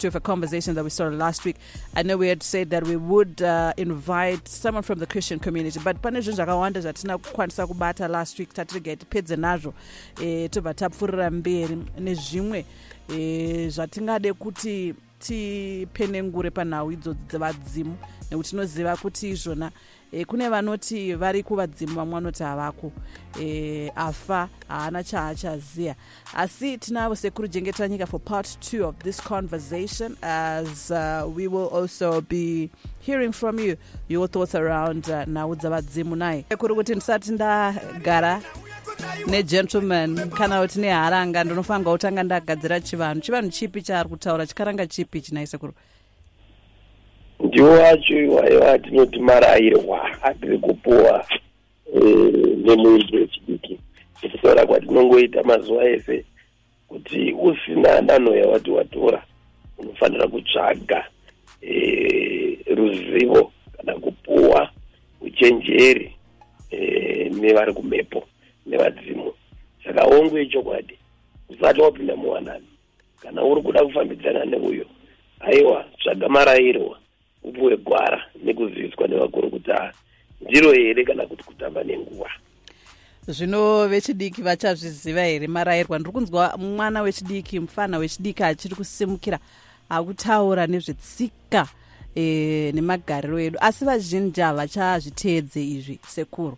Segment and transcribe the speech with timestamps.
[0.00, 1.56] two of a conversation that we started last week.
[1.94, 5.78] I know we had said that we would uh, invite someone from the Christian community,
[5.84, 9.74] but pane zvinhu zvakawanda zvatina kukwanisa kubata last week tatirega tipedze nazvo
[10.22, 12.64] e, tobva tapfuurira mberi nezvimwe
[13.08, 17.96] e, zvatingade kuti tipenengure panhau idzodzi dzevadzimu
[18.30, 19.70] nekuti tinoziva kuti izvona
[20.12, 22.92] e, kune vanoti vari kuvadzimu vamwe vanoti havako
[23.40, 25.94] e, afa haana chaachaziva
[26.34, 31.68] asi tinavo sekuru jengeta nyika for part two of this conversation as uh, we will
[31.72, 33.76] also be hearing from you
[34.08, 36.44] your thoughts around uh, nhau dzavadzimu nai.
[36.58, 38.40] Kuri kuti ndisati ndagara
[39.26, 43.20] negentleman kana kuti neharanga ndinofanirwa kutanga ndagadzira chivanhu.
[43.20, 44.46] Chivanhu chipi chaari kutaura?
[44.46, 45.72] Chikaranga chipi chinaisekuru
[47.44, 51.26] ndiwo wacho iwaiwa tinoti marayirwa atiri kupuwa
[51.94, 52.32] eh,
[52.64, 53.78] nemuindi wechidiki
[54.20, 56.24] kutaura kwatinongoita mazuva ese
[56.88, 59.22] kuti usina danho yawati watora
[59.78, 61.06] unofanira kutsvaga
[61.60, 64.70] eh, ruzivo kana kupuwa
[65.20, 66.14] uchenjeri
[66.70, 68.24] eh, nevari kumhepo
[68.66, 69.32] nevadzimu.
[69.84, 70.98] Saka ongo ichokwadi
[71.48, 72.66] usati wapinda muwanani
[73.22, 74.86] kana uri kuda kufambidzana neuyo
[75.40, 76.98] aiwa tsvaga marayirwa
[77.42, 79.92] upuwe gwara nekuziviswa nevakuru kuti a
[80.40, 82.30] ndiro here kana kuti kutamba nenguva?
[83.28, 89.38] Zvino vechidiki vachazviziva here marayirwa ndiri kunzwa mwana wechidiki mufana wechidiki achiri kusimukira
[89.88, 91.68] akutaura nezvetsika
[92.14, 93.58] e, nemagariro edu.
[93.60, 96.56] Asi vazhinji havachazviteedze izvi sekuru.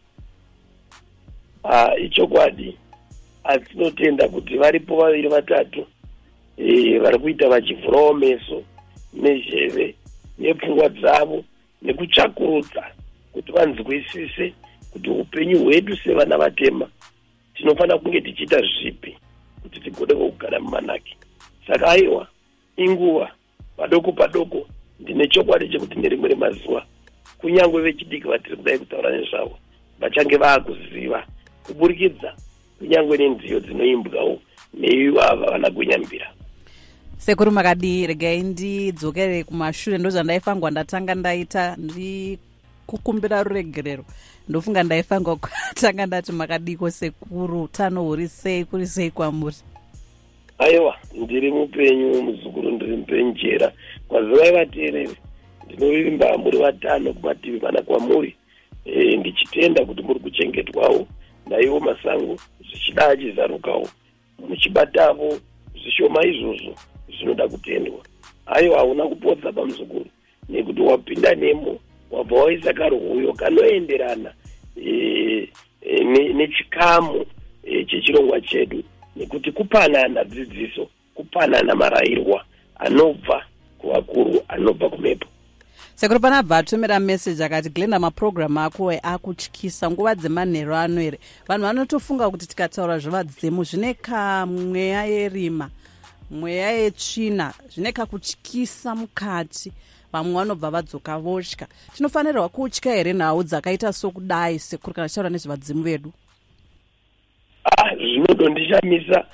[1.64, 2.78] Ah, ichokwadi.
[3.44, 5.86] Asi tinotenda kuti varipo vaviri vatatu
[6.56, 8.62] e, vari kuita vachivhurawo meso
[9.12, 9.94] nezheve
[10.38, 11.44] nepfungwa dzavo
[11.82, 12.84] nekutsvakurudza
[13.32, 14.54] kuti vanzwisise
[14.90, 16.88] kuti upenyu hwedu sevana vatema
[17.54, 19.16] tinofanira kunge tichiita zvipi
[19.62, 21.16] kuti tigone kugara mumanaki
[21.66, 22.26] saka aiwa
[22.76, 23.32] inguva
[23.76, 24.68] padoko padoko
[25.00, 26.86] ndine chokwadi chekuti nerimwe remazuva
[27.38, 29.58] kunyange vechidiki vatiri kudai kutaura nezvavo
[30.00, 31.26] vachange vaakuziva
[31.66, 32.34] kuburikidza
[32.78, 34.42] kunyange nenziyo dzinoimbwawo
[34.74, 36.32] neivava vana gwenyambira
[37.22, 42.38] sekuru makadii regai ndidzokere kumashure ndo zvandaifangwa ndatanga ndaita ndiri
[42.86, 44.04] kukumbira ruregerero.
[44.48, 49.56] Ndofunga ndaifangwa kutanga ndati makadiko sekuru utano huri sei kuri sei kwamuri.
[50.58, 53.72] Aiwa ndiri mupenyu muzukuru ndiri mupenjera
[54.08, 55.16] kwazivai vateereri
[55.66, 58.36] ndinovimba muri vatano kumativi mana kwamuri.
[58.84, 61.06] E, ndichitenda kuti muri kuchengetwawo.
[61.46, 62.36] Naivo masango
[62.70, 63.88] zvichida achizarukawo
[64.48, 65.38] muchibatavo
[65.82, 66.74] zvishoma izvozvo
[67.18, 67.98] zvinoda kutendwa.
[68.46, 70.06] Aiwa hauna kupodza pamuzukuru
[70.48, 71.78] nekuti wapinda nemo
[72.10, 74.32] wabva waisa karwuyo kanoenderana
[74.76, 75.48] e,
[75.80, 77.24] e, ne- nechikamu
[77.64, 78.82] e, chechirongwa chedu.
[79.16, 82.44] Nekuti kupanana dzidziso kupanana marayirwa
[82.78, 83.44] anobva
[83.78, 85.26] kuvakuru anobva kumhepo
[85.94, 91.18] sekuru pana bva atumira meseji akati glenda mapurogiramu ako akutyisa nguva dzemanheru ano here
[91.48, 95.70] vanhu vanotofunga kuti tikataura zvevadzimu zvine kamweya yerima
[96.32, 99.72] mweya yetsvina zvine kakutyisa mukati
[100.12, 101.66] vamwe vanobva vadzoka votya.
[101.94, 106.12] Tinofanirwa kutya here nhau dzakaita sokudai sekuru kana tichitaura nezvevadzimu vedu?
[107.64, 109.26] Ah zvinotondishamisa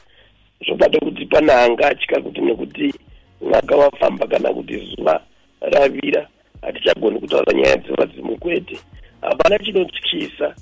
[0.66, 2.94] zvobata kuti pana angatya kuti nekuti
[3.40, 5.22] mwaka wafamba kana kuti zuva
[5.60, 6.28] ravira
[6.62, 8.78] hatichagoni kutaura nyaya dzevadzimu kwete.
[9.20, 10.54] Hapana chinotyisa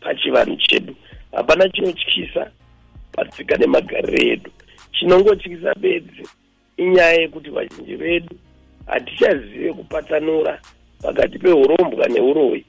[0.00, 0.94] pachivanhu chedu
[1.32, 2.50] hapana chinotyisa
[3.12, 4.50] patsika nemagariro edu
[4.92, 6.24] chinongotyisa bedzi
[6.76, 8.36] inyaya yekuti vazhinji vedu
[8.86, 10.60] hatichazive kupatsanura
[11.02, 12.64] pakati peurombwa neuroyi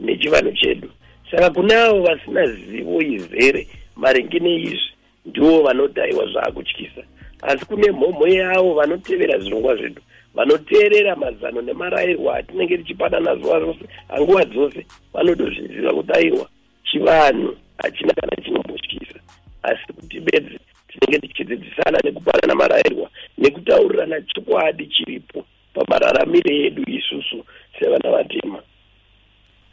[0.00, 0.90] nechivanhu chedu.
[1.30, 3.66] Saka kune avo vasina zivo izere
[3.96, 4.92] maringe neizvi
[5.26, 7.02] ndivo vanodaiwa zvaakutyisa.
[7.42, 10.02] Asi kune mhomho yavo vanotevera zvirongwa zvedu
[10.34, 16.48] vanoteerera mazano nemarayirwo atinenge tichipanana zuva rose anguva dzose vanotozviziva kuti aiwa
[16.84, 19.18] chivanhu hachina kana chinombotyisa
[19.62, 20.58] asi kuti bedzi
[21.00, 25.44] tinenge tichidzidzisana nekupanana marayirwa nekutaurirana chokwadi chiripo
[25.74, 27.44] pamararamiro edu isusu
[27.78, 28.62] sevana vatema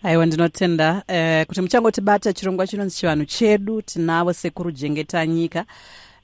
[0.03, 5.65] aiwa ndinotenda uh, kuti muchangotibata chirongwa chinonzi chivanhu chedu tinavo sekuru jengeta nyika.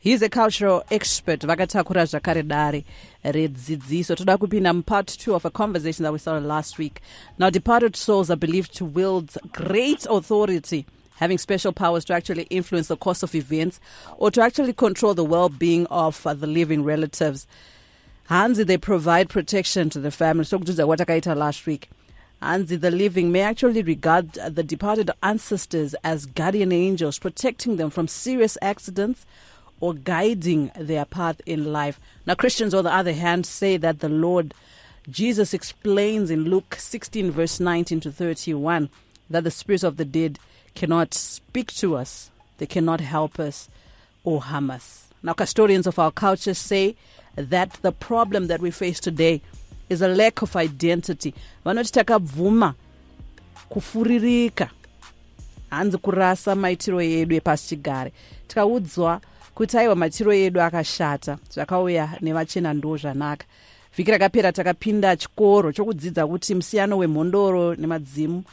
[0.04, 2.84] Heis a cultural expert vakatakura zvakare dare
[3.24, 4.16] redzidziso.
[4.16, 7.02] Toda kupinda mupart two of a conversation that we started last week.
[7.40, 12.88] Now departed souls are believed to wield great authority having special powers to actually influence
[12.88, 13.80] the course of events
[14.18, 17.48] or to actually control the well-being of uh, the living relatives.
[18.30, 20.46] Hanzi they provide protection to the family.
[20.46, 21.90] So, sokududza kwatakaita last week.
[22.42, 28.08] Hanzi the living may actually regard the departed ancestors as guardian angels protecting them from
[28.08, 29.26] serious accidents
[29.80, 32.00] or guiding their path in life.
[32.26, 34.54] Now, Christians, on the other hand, say that the Lord
[35.10, 38.90] Jesus explains in Luke 16, verse 19 to 31,
[39.30, 40.40] that the spirits of the dead
[40.76, 43.70] cannot speak to us, they cannot help us
[44.24, 45.08] or harm us.
[45.22, 46.96] Now, custodians of our culture say
[47.36, 49.42] that the problem that we face today
[49.90, 51.34] is a lack of identity.
[51.66, 52.74] vanoti takabvuma
[53.70, 54.70] kufuririka
[55.70, 58.12] hanzi kurasa maitiro edu epasi chigare
[58.48, 59.22] tikaudzwa
[59.56, 63.46] kuti aiwa maitiro edu akashata zvakauya nevachena ndo zvanaka
[63.98, 68.44] vhiki rakapera takapinda chikoro chokudzidza kuti musiyano wemhondoro nemadzimu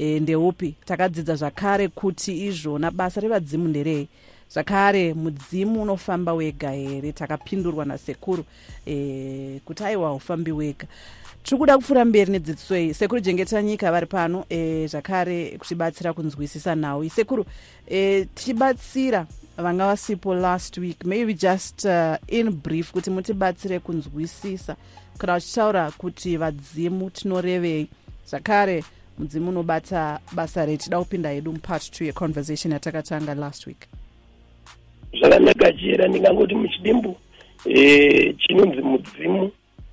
[0.00, 4.08] e, ndeupi takadzidza zvakare kuti izvona basa revadzimu nderei
[4.52, 7.12] zvakare mudzimu unofamba wega here?
[7.12, 8.44] Takapindurwa nasekuru
[8.86, 10.86] e, kuti aiwa ufambi wega.
[11.42, 12.94] Tiri kuda kupfuura mberi nedzidziso iyi.
[12.94, 17.44] Sekuru jengeta nyika vari pano e, zvakare kutibatsira kunzwisisa nhau sekuru
[17.90, 19.26] e, tichibatsira
[19.56, 21.04] vanga vasipo last week.
[21.04, 24.76] Maybe just uh, in brief kuti mutibatsire kunzwisisa.
[25.18, 27.88] Kana uchitaura kuti vadzimu tinorevei.
[28.26, 28.84] Zvakare
[29.20, 33.86] mudzimu unobata basa retida kupinda hedu mupart two yeconversation yatakatanga last week.
[35.18, 37.16] Zvakanaka chera ndingangoti muchidimbu
[37.66, 39.50] e, chinonzi mudzimu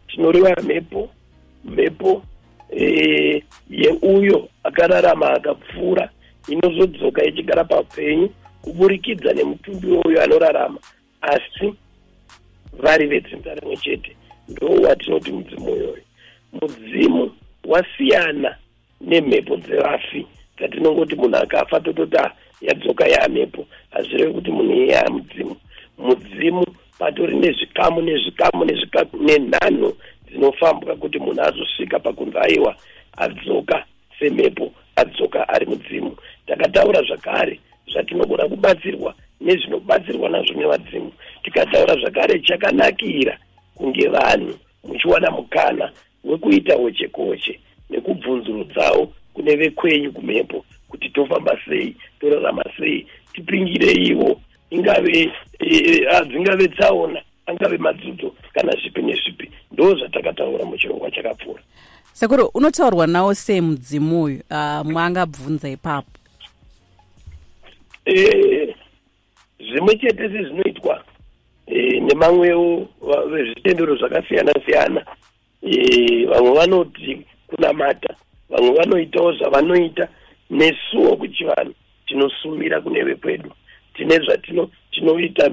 [0.08, 1.10] tinoreva mhepo
[1.66, 2.24] mhepo
[2.78, 6.10] e, yeuyo akararama akapfuura
[6.48, 8.30] inozodzoka ichigara paupenyu
[8.62, 10.80] kuburikidza nemutumbi weuyo anorarama.
[11.22, 11.74] Asi
[12.80, 14.16] vari vedzinza rimwe chete
[14.50, 15.98] ndo watinoti mudzimu uyoyo.
[16.62, 17.32] Mudzimu
[17.66, 18.56] wasiyana
[19.02, 20.28] nemhepo dzevafi.
[20.58, 25.56] Dzatinongoti munhu akafa totota yadzoka yamhepo hazvireve kuti munhu iye amudzimu
[25.98, 26.66] mudzimu.
[27.00, 29.94] Patori nezvikamu nezvikamu nezvikamu nenhano
[30.28, 32.76] dzinofambwa kuti munhu azosvika pakunzi aiwa
[33.18, 33.86] adzoka
[34.20, 36.18] semhepo adzoka ari mudzimu.
[36.48, 37.60] Takataura zvakare
[37.92, 41.12] zvatinogona kubatsirwa nezvinobatsirwa nazvo nevadzimu.
[41.44, 43.38] Tikataura zvakare chakanakira
[43.76, 44.54] kunge vanhu
[44.84, 45.92] muchiwana mukana
[46.24, 47.60] wekuita hoche
[48.28, 55.32] koche nekubvunzurudzawo kune vekwenyu kumhepo kuti tofamba sei torarama sei tipingireiwo ingave
[56.28, 61.64] dzingave e, tsaona angave madzidzo kana zvipi nezvipi ndo zvatakataura muchirongwa chakapfuura.
[62.14, 64.42] Sekuru unotaurwa nawo sei mudzimu uyu
[64.84, 66.12] mwangabvunza ipapo?
[68.06, 68.76] E,
[69.60, 71.04] zvimwe chete sezvinoitwa
[71.68, 72.88] e, nemamwewo
[73.30, 75.06] vezvitendero zvakasiyana siyana
[75.62, 78.16] e, vamwe vanoti kunamata.
[78.50, 80.08] Vamwe vanoitawo zvavanoita
[80.50, 81.74] nesuwo kuchivanhu
[82.06, 83.52] tinosumira kune vekwedu.
[83.94, 85.52] Tine zvatino tinoita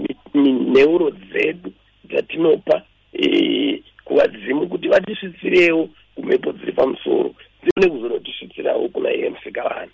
[0.74, 1.72] neuro dzedu
[2.04, 2.82] dzatinopa
[3.12, 7.34] e, kuvadzimu kuti vatisvitsirewo kumhepo dziri pamusoro.
[7.62, 9.92] Dzione kuzonotisvitsirawo kuna iye musikavanhu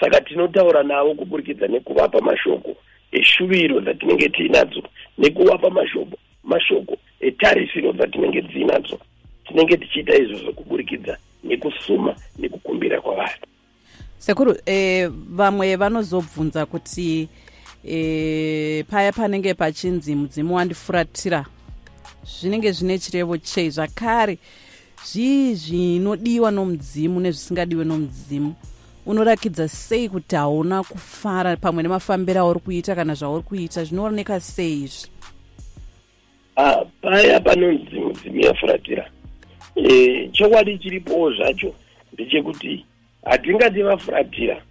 [0.00, 2.76] saka tinotaura navo kuburikidza nekuvapa mashoko
[3.12, 4.82] eshuviro dzatinenge tiinadzo
[5.18, 8.98] nekuvapa mashoko mashoko etarisiro dzatinenge dziinadzo
[9.46, 13.46] tinenge tichiita izvozvo kuburikidza nekusuma nekukumbira kwavanhu
[14.18, 17.28] sekuru e, vamwe vanozobvunza kuti
[17.84, 21.46] e, paya panenge pachinzi mudzimu wandifuratira
[22.26, 23.70] zvinenge zvine chirevo chei?
[23.70, 24.38] Zvakare
[25.04, 28.54] zvii zvinodiwa nomudzimu nezvisingadiwe nomudzimu?
[29.06, 33.84] Unorakidza sei kuti hauna kufara pamwe nemafambiro auri kuita kana zvauri kuita?
[33.84, 35.08] Zvinooneka sei izvi?
[36.56, 39.10] Ah, paya panonzi mudzimu yafuratira
[39.76, 41.74] e, chokwadi chiripowo zvacho
[42.12, 42.84] ndechekuti
[43.24, 44.62] hatingati vafuratira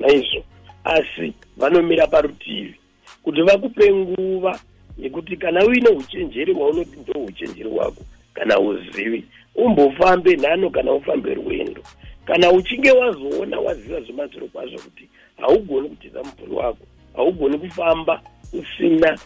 [0.00, 0.44] naizvo
[0.84, 2.74] asi vanomira parutivi
[3.22, 4.60] kuti vakupe nguva
[4.98, 8.02] yekuti kana uine uchenjeri hwaunoti ndo uchenjeri hwako
[8.34, 11.82] kana uzivi umbofambe nhano kana ufambe rwendo.
[12.24, 15.08] Kana uchinge wazoona waziva zvemaziro kwazvo kuti
[15.40, 19.18] haugoni kutiza mubvuri wako haugoni kufamba usina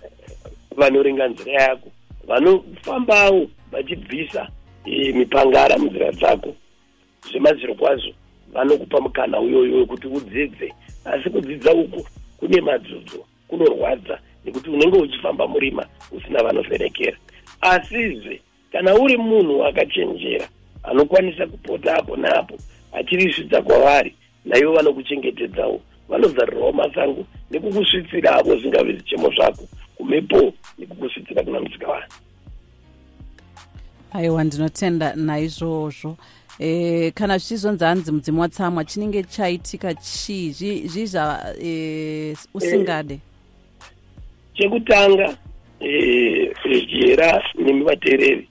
[0.77, 1.89] vanoringa nzira yako.
[2.27, 4.49] Vanofambawo vachibvisa
[5.15, 6.55] mipangara munzira dzako.
[7.31, 8.13] Zvemaziro kwazvo
[8.53, 10.75] vanokupa mukana uyoyo wekuti udzidze.
[11.05, 17.17] Asi kudzidza uku kune madzodzo kunorwadza nekuti unenge uchifamba murima usina vanovherekera
[17.61, 18.41] asizve
[18.73, 20.49] kana uri munhu akachenjera
[20.83, 22.55] anokwanisa kupota apo naapo
[22.93, 24.15] achirisvitsa kwavari
[24.45, 25.81] naivo vanokuchengetedzawo.
[26.09, 29.65] Vanozarirawo masango nekukusvitsirawo zvingave zvichemo zvako
[29.97, 32.28] kumhepo nekukusvitsira kuna musikavanhu
[34.13, 36.17] aiwa ndinotenda naizvozvo
[36.59, 40.51] e, kana zvichizonzi hanzi mudzimu watsamwa chinenge chaitika chii
[40.87, 43.15] zvizva e, usingade?
[43.15, 43.21] E,
[44.55, 45.37] chekutanga
[46.91, 48.49] jera e, nemi vateereri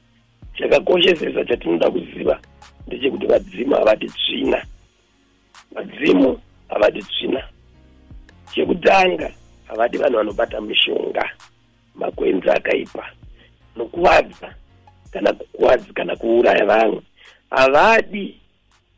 [0.58, 2.40] chakakoshesesa chatinoda kuziva
[2.88, 4.66] ndechekuti vadzimu havati tsvina.
[5.72, 7.44] Vadzimu havati tsvina.
[8.54, 9.32] Chekutanga
[9.68, 11.30] havati vanhu vanobata mishonga
[11.96, 13.06] makwenzi akaipa.
[13.76, 14.56] Nokuvadza
[15.12, 17.02] kana kukuvadza kana kuuraya vamwe
[17.50, 18.36] havadi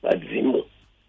[0.03, 0.63] vadzimu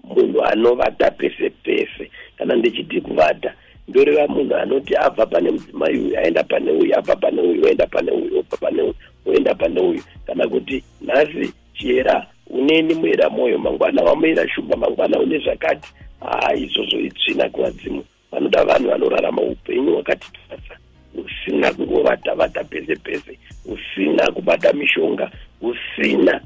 [0.04, 3.54] munhu anovata pese pese kana ndichiti kuvata
[3.88, 8.10] ndoreva munhu anoti abva pane mudzimai uyu aenda pane uyu abva pane uyu oenda pane
[8.10, 8.94] uyu obva pane uyu
[9.26, 10.02] oenda pane uyu.
[10.26, 15.88] Kana kuti nhasi chera uneni muera mwoyo mangwana wamuera shumba mangwana une zvakati
[16.20, 18.04] haa izvozvo itsvina kuvadzimu.
[18.32, 20.80] Vanoda vanhu vanorarama upenyu hwakati twasa
[21.14, 23.38] usina kungovata vata pese pese
[23.70, 26.40] usina kubata mishonga usina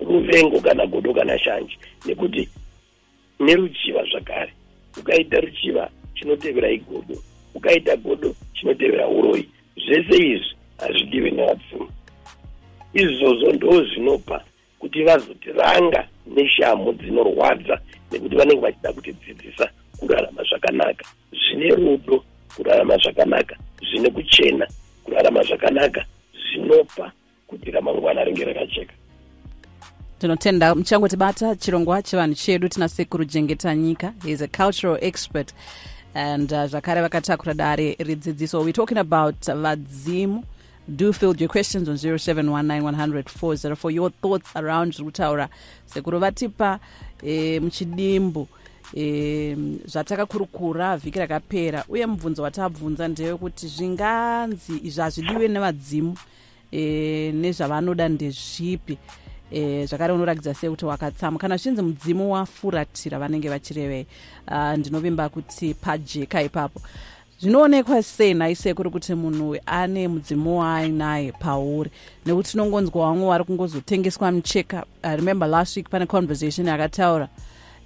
[0.00, 1.78] ruvengo kana godo kana shanje.
[2.06, 2.48] Nekuti
[3.40, 4.52] neruchiva zvakare
[5.00, 7.16] ukaita ruchiva chinotevera igodo
[7.54, 11.88] ukaita godo chinotevera uroi zvese izvi hazvidiwe nevadzimu
[12.94, 14.44] izvozvo ndo zvinopa
[14.78, 17.80] kuti vazotiranga neshamo dzinorwadza
[18.12, 21.04] nekuti vanenge vachida kutidzidzisa kurarama zvakanaka.
[21.32, 22.24] Zvine rudo
[22.56, 23.56] kurarama zvakanaka
[23.90, 24.66] zvine kuchena
[25.04, 26.04] kurarama zvakanaka
[26.52, 27.12] zvinopa
[27.46, 28.94] kuti ramangwana ringe rakacheka
[30.22, 34.14] tinotenda muchangotibata chirongwa chevanhu chedu tina sekuru jengeta nyika.
[34.24, 35.52] Is a cultural expert
[36.14, 38.62] and uh, zvakare vakatakura dare redzidziso.
[38.62, 40.44] We're talking about vadzimu.
[40.88, 45.48] Do field your questions on 0719 for your thoughts around zviri kutaura
[45.86, 46.78] sekuru vatipa
[47.22, 48.48] e, muchidimbu
[48.96, 49.56] e,
[49.86, 51.84] zvatakakurukura vhiki rakapera.
[51.88, 56.16] Uye mubvunzo watabvunza ndeyekuti zvinganzi izvi hazvidiwe nevadzimu
[56.72, 58.98] e, nezvavanoda ndezvipi
[59.52, 61.38] e, zvakare unorakidza sei kuti wakatsama.
[61.38, 64.06] Kana zvichinzi mudzimu wafuratira vanenge vachirevei
[64.48, 66.80] uh, ndinovimba kuti pajeka ipapo.
[67.40, 71.90] Zvinoonekwa sei naise kuri kuti munhu ane mudzimu waainaye pauri?
[72.26, 74.84] Nekuti tinongonzwa vamwe vari kungozotengeswa micheka.
[75.04, 77.28] Uh, remember last week pane conversation yakataura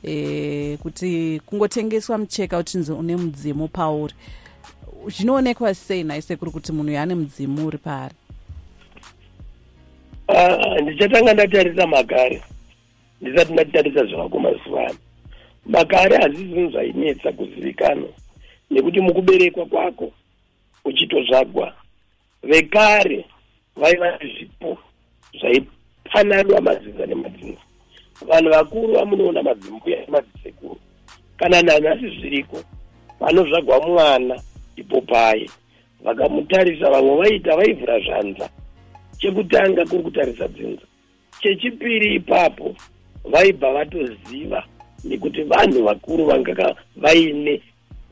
[0.03, 4.15] e, kuti kungotengeswa micheka uchinzi une mudzimu pauri.
[5.09, 8.15] Zvinoonekwa sei naise kuri kuti munhu yaane mudzimu uri paari
[10.83, 12.43] ndichatanga ndatarisa magare.
[13.21, 14.99] Ndisati ndatitarisa zvavako mazuva ano.
[15.67, 18.09] Magare hazisi zvinhu zvainetsa kuzivikanwa
[18.71, 20.13] nekuti mukuberekwa kwako
[20.85, 21.75] uchitozvagwa.
[22.43, 23.25] Vekare
[23.77, 24.79] vaiva nezvipo
[25.41, 27.61] zvaipananwa madzinza nemadzinza
[28.29, 30.79] vanhu vakuru vamunoona madzimbuya nemadzisekuru
[31.37, 32.63] kana nanhasi zviriko
[33.21, 34.43] vanozvagwa mwana
[34.77, 35.51] ipo paye
[36.05, 38.51] vakamutarisa vamwe vaita vaivhura zvanza
[39.19, 40.83] chekutanga kuri kutarisa dzinza.
[41.43, 42.77] Chechipiri ipapo
[43.25, 44.65] vaibva vatoziva
[45.05, 47.63] nekuti vanhu vakuru vangaka vaine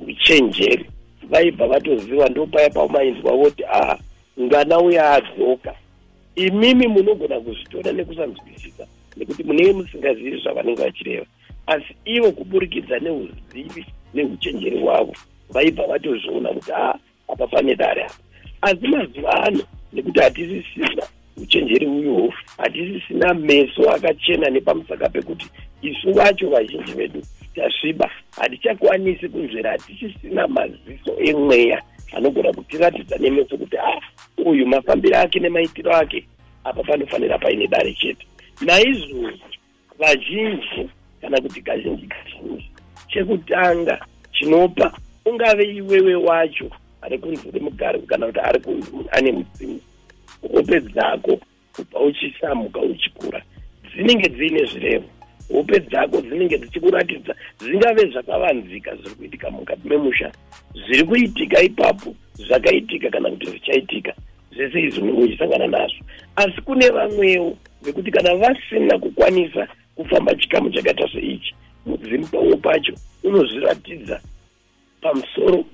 [0.08, 0.84] uchenjeri.
[1.30, 3.98] Vaibva vatoziva ndopaya pamainzwa voti aha
[4.40, 5.74] ngana uya adzoka.
[6.36, 11.26] Imimi munogona kuzvitora nekusanzwisisa nekuti munenge musingazivi zvavanenge vachireva.
[11.66, 15.14] Asi ivo kuburikidza neuzivi neuchenjeri hwavo
[15.50, 18.14] vaibva vatozviona kuti aha apa pane dare apa.
[18.60, 19.62] Asi mazuva ano
[19.94, 21.02] nekuti hatisisina
[21.36, 25.46] uchenjeri uyuwo hatisisina meso akachena nepamusaka pekuti
[25.82, 27.22] isu vacho vazhinji vedu
[27.54, 28.10] tasviba.
[28.30, 31.82] Hatichakwanisi kunzvera hatichisina maziso emweya
[32.16, 34.00] anogona kutiratidza nemeso kuti a ah,
[34.44, 36.24] uyu mafambiro ake nemaitiro ake
[36.64, 38.26] apa panofanira paine dare chete.
[38.60, 39.46] Naizvozvo
[39.98, 42.70] vazhinji kana kuti kazhinji kazhinji
[43.08, 46.70] chekutanga chinopa ungave iwewe wacho
[47.04, 48.60] ari kunzi remugare kana kuti ari
[49.12, 49.80] ane mudzimu
[50.52, 51.38] hope dzako
[51.76, 53.42] kubva uchisamuka uchikura.
[53.90, 55.04] Dzinenge dziine zvirevo.
[55.52, 57.34] Hope dzako dzinenge dzichikuratidza.
[57.58, 60.32] Zvingave zvakavanzika zviri kuitika mukati memusha.
[60.74, 64.12] Zviri kuitika ipapo zvakaitika kana kuti zvichaitika.
[64.52, 66.04] Zvese izvi unenge uchisangana nazvo.
[66.36, 71.54] Asi kune vamwewo vekuti kana vasina kukwanisa kufamba chikamu chakaita seichi
[71.86, 72.94] mudzimu pamwe pacho
[73.24, 74.20] unozviratidza
[75.00, 75.64] pamusoro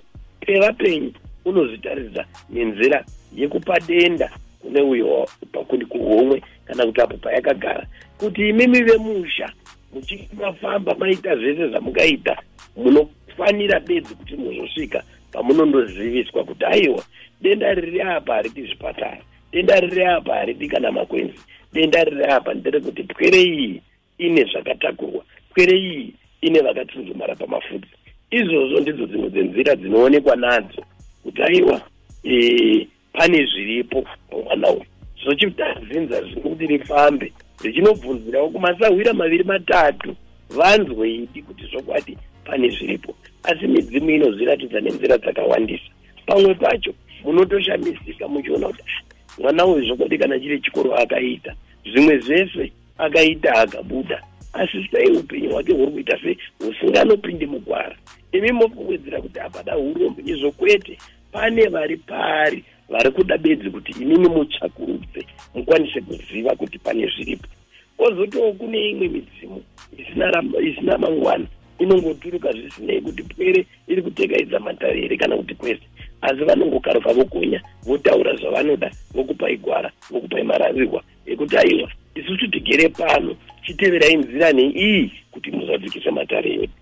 [0.41, 1.13] pevapenyu
[1.45, 3.05] unozvitaridza nenzira
[3.37, 4.31] yekupa denda
[4.63, 7.87] kune uyo pakundi kuhomwe kana kuti apo payakagara.
[8.19, 9.53] Kuti imimi vemusha
[9.95, 12.37] muchimafamba maita zvese zvamungaita
[12.77, 17.05] munofanira bedzi kuti muzosvika pamunondoziviswa kuti aiwa
[17.41, 21.41] denda riri apa hariti zvipatara denda riri apa hariti kana makwenzi
[21.73, 23.83] denda riri apa nderekuti pwere iyi
[24.19, 27.91] ine zvakatakurwa pwere iyi ine vakatsunzumara pamafudzi
[28.31, 30.83] izvozvo ndidzo dzimwe dzenzira dzinoonekwa nadzo
[31.23, 31.81] kuti aiwa
[32.25, 34.85] e, pane zviripo pamwana uyu.
[35.23, 37.33] Zvochitadzinza zviri kuti rifambe
[37.63, 40.17] richinobvunzirawo kumasahwira maviri matatu
[40.57, 43.15] vanzweidi kuti zvokwadi pane zviripo.
[43.43, 45.91] Asi midzimu inozviratidza nenzira dzakawandisa.
[46.27, 46.95] Pamwe pacho
[47.25, 49.03] munotoshamisika muchiona kuti ah,
[49.43, 51.55] mwana uyu zvokwadi kana chiri chikoro akaita.
[51.93, 54.23] Zvimwe zvese akaita akabuda
[54.53, 56.39] asi sei upenyu hwake huri kuita sei?
[56.59, 57.97] Husinganopindi mugwara
[58.33, 60.99] imi mofungidzira kuti hapana urombo izvo kwete.
[61.33, 67.49] Pane vari pari vari kuda bedzi kuti inini mutsvakurudze mukwanise kuziva kuti pane zviripo.
[67.97, 69.63] Kwozotiwo kune imwe midzimu
[69.99, 71.47] isina mangwana
[71.79, 75.83] inongoturuka zvisinei kuti pwere iri kutekaidza matare here kana kuti kwese.
[76.21, 84.17] Asi vanongokaruka vogonya votaura zvavanoda vokupai gwara vokupai mararirwa ekuti aiwa isusu tigere pano chiteverai
[84.17, 86.73] nzira neiyi kuti muzadzikise matare edu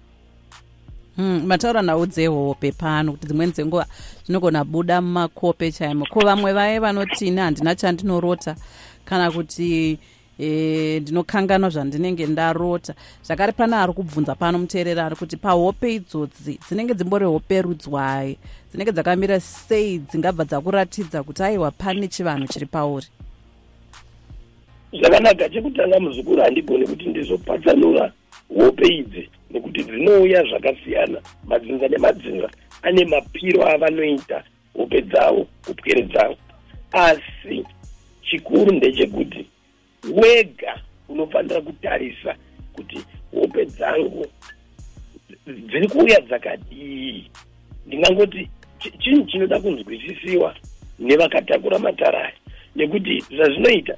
[1.18, 3.86] Hmm, mataura nhau dzehope pano kuti dzimweni dzenguva
[4.24, 6.06] dzinogona buda mumakope chaimo.
[6.06, 8.54] Ko vamwe vaye vanotini handina chandinorota
[9.04, 9.98] kana kuti
[10.38, 12.94] e, ndinokanganwa zvandinenge ndarota.
[13.24, 18.38] Zvakare pane ari kubvunza pano muteereri ari kuti pahope idzodzi dzinenge dzimbori hope rudzwai
[18.70, 23.06] dzinenge dzakamira sei dzingabva dzakuratidza kuti aiwa pane chivanhu chiri pauri.
[24.92, 28.12] Zvakanaka chekutanga muzukuru handigoni kuti ndizopatsanura
[28.56, 31.20] hope idzi nekuti dzinouya zvakasiyana.
[31.46, 32.50] Madzinza nemadzinza
[32.82, 34.44] ane mapiro avanoita
[34.76, 36.36] hope dzavo upwere dzavo.
[36.92, 37.64] Asi
[38.22, 39.46] chikuru ndechekuti
[40.14, 42.34] wega unofanira kutarisa
[42.72, 42.98] kuti
[43.34, 44.26] hope dzangu
[45.46, 47.30] dziri kuuya dzakadii.
[47.86, 48.48] Ndingangoti
[48.98, 50.54] chinhu chinoda kunzwisisiwa
[50.98, 52.32] nevakatakura mataraya
[52.76, 53.94] nekuti zvazvinoita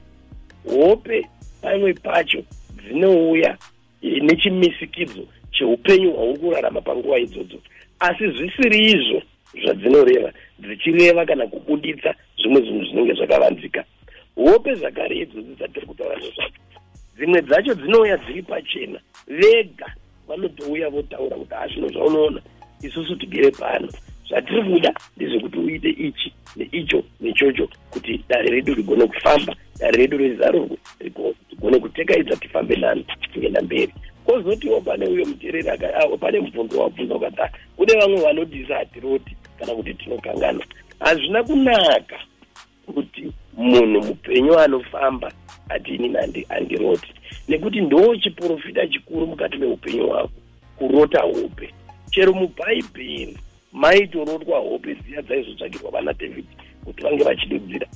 [0.70, 1.26] hope
[1.62, 2.42] pamwe pacho
[2.76, 3.56] dzinouya
[4.02, 7.58] nechimisikidzo cheupenyu hwauri kurarama panguva idzodzo.
[8.00, 9.22] Asi zvisiri izvo
[9.62, 13.84] zvadzinoreva dzichireva kana kubuditsa zvimwe zvinhu zvinenge zvakavanzika.
[14.34, 16.60] Hope zvakare idzodzi dzatiri kutaura nezvadzo
[17.16, 19.00] dzimwe dzacho dzinouya dziri pachena.
[19.26, 19.88] Vega
[20.28, 22.40] vanotouya votaura kuti hazvino zvaunoona.
[22.82, 23.88] Isusu tigere pano
[24.30, 30.76] zvatiri kuda ndezvekuti uite ichi neicho nechocho kuti dare redu rigone kufamba dare redu rezarurwe
[31.00, 33.94] rigone kutekaidza tifambe nani kuenda mberi.
[34.24, 35.68] Kwozotiwo pane uyo mutereri
[36.20, 37.42] pane mubvunzo wabvunza ukati
[37.76, 40.64] kune vamwe vanodisa hatiroti kana kuti tinokangana.
[41.00, 42.18] Hazvina kunaka
[42.94, 45.32] kuti munhu mupenyu anofamba
[45.68, 47.12] ati inini handiroti
[47.48, 50.30] nekuti ndo chiprofita chikuru mukati meupenyu hwako
[50.76, 51.74] kurota hope
[52.10, 53.36] chero mubhaibheri
[53.72, 56.46] maitorotwa hope dziya dzaizotsvakirwa vana david
[56.84, 57.86] kuti vange vachidudzira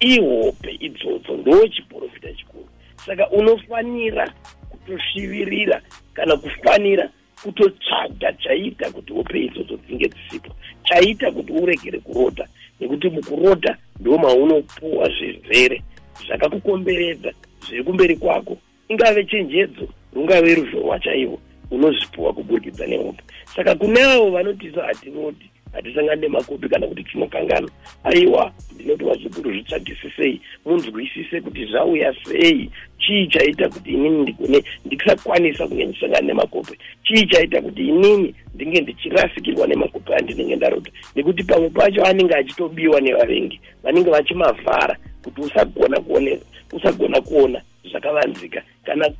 [0.00, 2.68] ihope idzodzo ndo chiprofita chikuru.
[3.06, 4.34] Saka unofanira
[4.70, 5.82] kutosvivirira
[6.14, 7.10] kana kufanira
[7.42, 10.54] kutotsvaga chaita kuti hope idzodzo dzinge dzisipo.
[10.84, 12.48] Chaita kuti uregere kurota
[12.80, 15.82] nekuti mukurota ndo maunopuwa zvirwere
[16.26, 17.32] zvakakukomberedza
[17.66, 18.58] zviri kumberi kwako.
[18.88, 21.40] Ingave chenjedzo rungave ruzhowa chaivo
[21.80, 23.22] unozvipuwa kuburikidza nehope.
[23.56, 27.68] Saka kune avo vanotisa hatinoti hatisangani nemakopi kana kuti tinokangana.
[28.04, 32.70] Aiwa ndinoti wazukuru zvitsvagisisei munzwisise kuti zvauya sei?
[32.98, 36.78] Chii chaita kuti inini ndigone ndisakwanisa kunge ndisangana nemakopi?
[37.04, 40.90] Chii chaita kuti inini ndinge ndichirasikirwa nemakopi andinenge ndarota?
[41.16, 46.40] Nekuti pamwe pacho anenge achitobiwa nevavengi vanenge vachimavhara kuti usagona kuone
[46.72, 49.10] usagona kuona zvakavanzika kana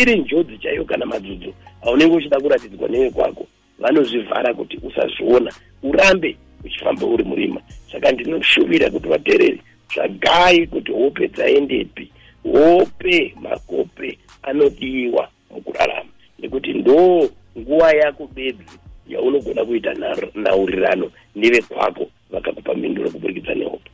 [0.00, 3.46] iri njodzi chaiyo kana madzudzu aunenge uchida kuratidzwa newe kwako
[3.78, 5.52] vanozvivhara kuti usazviona
[5.82, 7.60] urambe uchifamba uri murima.
[7.92, 12.10] Saka ndinoshuvira kuti vateereri tsvagai kuti hope dzaendepi.
[12.42, 16.10] Hope makope anodiwa mukurarama.
[16.38, 18.64] Nekuti ndo nguva yako bedzi
[19.08, 19.94] yaunogona kuita
[20.34, 23.90] nhaurirano nevekwako vakakupa minduro kuburikidza nehope.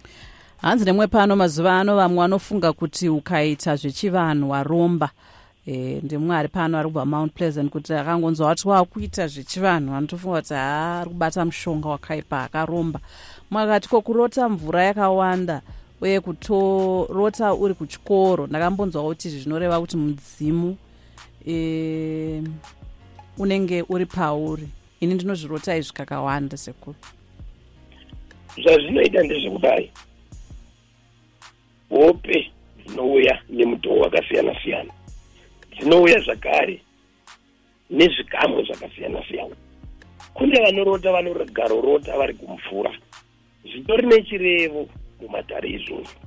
[0.63, 5.11] Hanzi nemwe pano mazuva ano vamwe vanofunga kuti ukaita zvechivanhu waromba
[5.71, 11.01] e, ndimwari pano ari kubva mount pleasant kuti akangonzwa wati waakuita zvechivanhu anotofunga kuti haa
[11.01, 13.01] ari kubata mushonga wakaipa akaromba.
[13.51, 15.63] Mwakati kokurota mvura yakawanda
[16.01, 20.77] uye kutorota uri kuchikoro ndakambonzwawo kuti izvi zvinoreva kuti mudzimu
[21.47, 22.43] e,
[23.39, 24.69] unenge uri pauri.
[25.01, 26.97] Ini ndinozvirota izvi kakawanda sekuru.
[28.63, 29.91] Zvazvinoita ndezvekudai
[31.91, 32.53] hope
[32.87, 34.93] dzinouya nemutoo wakasiyana siyana
[35.81, 36.81] dzinouya zvakare
[37.91, 39.57] nezvikamu zvakasiyana siyana
[40.35, 42.93] kune vanorota vanogarorota vari kumvura.
[43.65, 44.89] Zvitori nechirevo
[45.21, 46.21] mumatare izvozvo.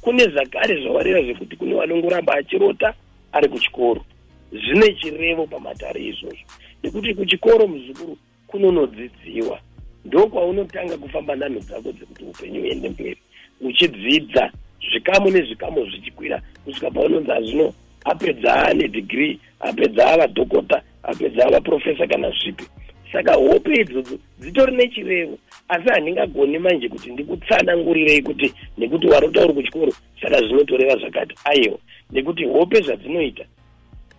[0.00, 2.94] Kune zvakare zvawareva zvekuti kune vanongoramba achirota
[3.32, 4.04] ari kuchikoro.
[4.52, 6.46] Zvine chirevo pamatare izvozvo.
[6.82, 9.58] Nekuti kuchikoro muzukuru kunonodzidziwa.
[10.04, 13.18] Ndokwaunotanga kufamba nhanho dzako dzekuti upenyu uende mberi.
[13.60, 14.50] Uchidzidza
[14.90, 17.72] zvikamu nezvikamu zvichikwira kusvika paunonzi hazvino
[18.04, 22.64] apedza nedhigiri apedza ava dhokota apedza ava profesa kana zvipi.
[23.12, 25.38] Saka hope idzodzo dzitori nechirevo
[25.68, 31.34] asi handingagoni manje kuti ndikutsanangurirei kuti nekuti warota uri kuchikoro saka zvinotoreva zvakati.
[31.44, 31.78] Aiwa
[32.10, 33.44] nekuti hope zvadzinoita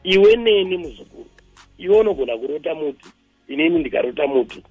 [0.04, 1.30] iwe neni muzukuru
[1.78, 3.06] iwe unogona kurota muti
[3.48, 4.64] inini ndikarota muti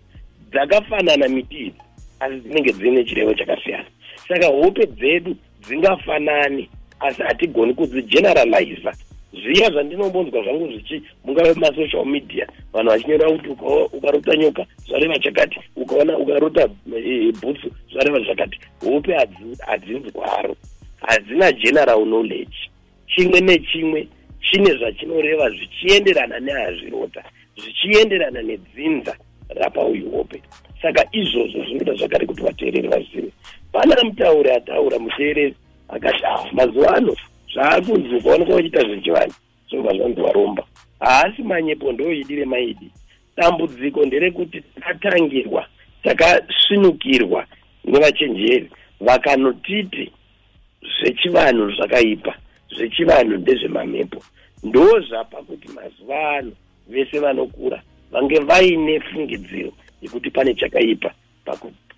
[0.51, 1.81] dzakafanana miti idzi
[2.21, 3.87] asi dzinenge dzine chirevo chakasiyana.
[4.29, 6.69] Saka hope dzedu dzingafanani
[7.03, 8.93] asi hatigoni kudzigeneraliza
[9.33, 12.47] zviya zvandinombonzwa zvangu zvichi mungave masocial media.
[12.73, 13.49] Vanhu vachinyora kuti
[13.93, 15.61] ukarota nyoka zvareva chakati.
[15.77, 19.13] Ukaona ukarota eh, bhutsu zvareva zvakati hope
[19.67, 20.57] hadzinzwaro
[21.01, 22.57] hadzina general knowledge.
[23.07, 24.09] Chimwe nechimwe
[24.41, 27.23] chine zvachinoreva zvichienderana nehazvirota
[27.57, 29.17] zvichienderana nedzinza
[29.49, 30.43] rapauyu hope.
[30.83, 33.29] Saka izvozvo zvinoita zvakare kuti vateereri vazive.
[33.73, 35.55] Pana mutauri ataura muteereri
[35.93, 37.17] akati ah mazuva ano
[37.53, 39.35] zvaakunzi ukaoneka uchiita zvechivanhu
[39.69, 40.65] zvinobva zvanzi waromba
[41.01, 42.91] haasi manyepo ndoidire maidi.
[43.37, 45.67] Dambudziko nderekuti takatangirwa
[46.03, 47.47] takasvinukirwa
[47.85, 50.13] nevachenjeri vakanotiti
[50.99, 52.35] zvechivanhu zvakaipa
[52.77, 54.23] zvechivanhu ndezvemamhepo
[54.63, 56.53] ndo zvapa kuti mazuva ano
[56.89, 61.15] vese vanokura vange vaine fungidziro yekuti pane chakaipa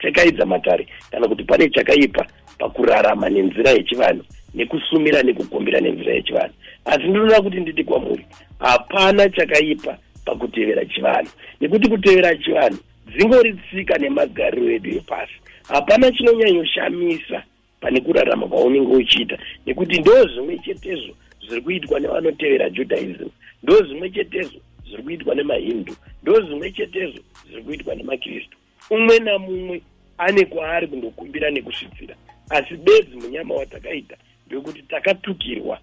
[0.04, 2.26] pakutekaidza matare kana kuti pane chakaipa
[2.58, 6.54] pakurarama nenzira yechivanhu nekusumira nekugombera nenzira yechivanhu.
[6.84, 8.26] Asi ndinoda kuti nditi kwamuri
[8.58, 11.30] hapana chakaipa pakutevera chivanhu.
[11.60, 15.32] Nekuti kutevera chivanhu dzingori tsika nemagariro edu epasi.
[15.68, 17.42] Hapana chinonyanyoshamisa
[17.80, 19.38] pane kurarama kwaunenge uchiita.
[19.66, 21.14] Nekuti ndo zvimwe chetezvo
[21.46, 23.28] zviri kuitwa nevanotevera judaism
[23.62, 28.56] ndo zvimwe chetezvo zviri kuitwa nemahindu ndo zvimwe chetezvo zviri kuitwa nemakristu.
[28.90, 29.82] Umwe namumwe
[30.18, 32.14] ane kwaari kundokumbira nekusvitsira
[32.50, 35.78] asi bedzi munyama watakaita ndekuti takatukirwa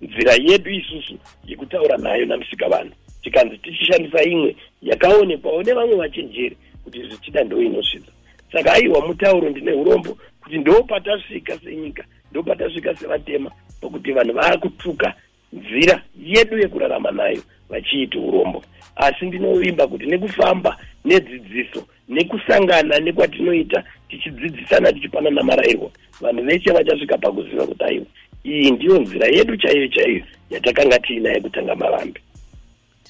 [0.00, 7.44] nzira yedu isusu yekutaura nayo namusika vanhu tikanzi tichishandisa imwe yakaonekwawo nevamwe vachenjeri kuti zvichida
[7.44, 8.12] ndo inosvitsa
[8.52, 15.14] saka aiwa mutauro ndine urombo kuti ndo patasvika senyika ndo patasvika sevatema pakuti vanhu vaakutuka
[15.52, 18.62] nzira yedu yekurarama nayo vachiiti urombo.
[18.96, 27.84] Asi ndinovimba kuti nekufamba nedzidziso nekusangana nekwatinoita tichidzidzisana tichipanana marayirwo vanhu veshe vachasvika pakuziva kuti
[27.84, 28.06] aiwa
[28.44, 32.20] iyi ndiyo nzira yedu chaiyo chaiyo yatakanga tiinaye kutanga mavambi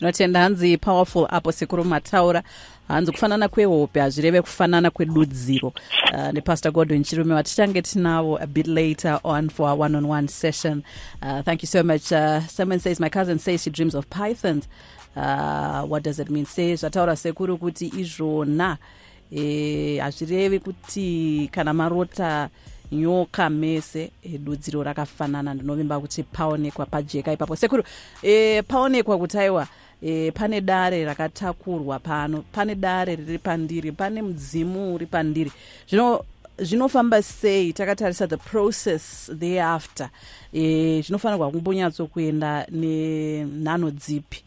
[0.00, 2.42] tinotenda hanzi powerful apo sekuru mataura.
[2.88, 5.72] Hanzi kufanana kwehope hazvireve kufanana kwedudziro.
[6.12, 10.28] Uh, nepastor godwin chirume vatichange tinavo a bit later on for our one on one
[10.28, 10.82] session.
[11.22, 12.12] Uh, thank you so much.
[12.12, 14.68] Uh, someone says my cousin says she dreams of pythons.
[15.14, 16.46] Uh, what does it mean?
[16.46, 18.78] Say zvataura sekuru kuti izvona
[20.00, 22.48] hazvirevi eh, kuti kana marota
[22.92, 25.54] nyoka mese e, dudziro rakafanana.
[25.54, 27.56] Ndinovimba kuti paonekwa pajeka ipapo.
[27.56, 27.84] Sekuru
[28.22, 29.79] e, paonekwa kuti aiwa e,
[30.32, 32.44] pane dare rakatakurwa pano.
[32.52, 33.92] Pane dare riri pandiri.
[33.92, 35.50] Pane mudzimu uri pandiri.
[35.88, 36.24] Zvino
[36.58, 40.10] zvinofamba sei takatarisa the process thereafter?
[40.52, 44.44] E, zvinofanirwa kumbonyatsokuenda nenhano dzipi?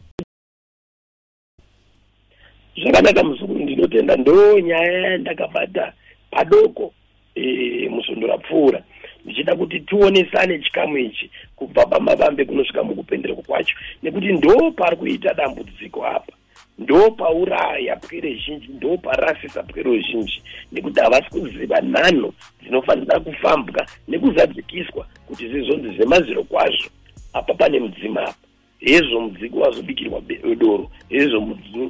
[2.76, 4.16] Zvakanaka muzukuru ndinotenda.
[4.16, 5.92] Ndo nyaya yandakabata
[6.30, 6.92] padoko
[7.34, 8.82] e, musondo rapfuura
[9.24, 13.76] ndichida kuti tionesane chikamu ichi kubva pamavambe kunosvika mukupendereko kwacho.
[14.02, 16.32] Nekuti ndo pari kuita dambudziko apa.
[16.78, 22.32] Ndo pauraya pwere zhinji ndo parasisa pwero zhinji nekuti havasi kuziva nhano
[22.62, 26.90] dzinofanira kufambwa nekuzadzikiswa kuti zizonzi zvemaziro kwazvo
[27.32, 28.43] apa pane mudzimu apa
[28.80, 30.22] hezvo mudziko wazobikirwa
[30.58, 30.90] doro.
[31.08, 31.40] Hezvo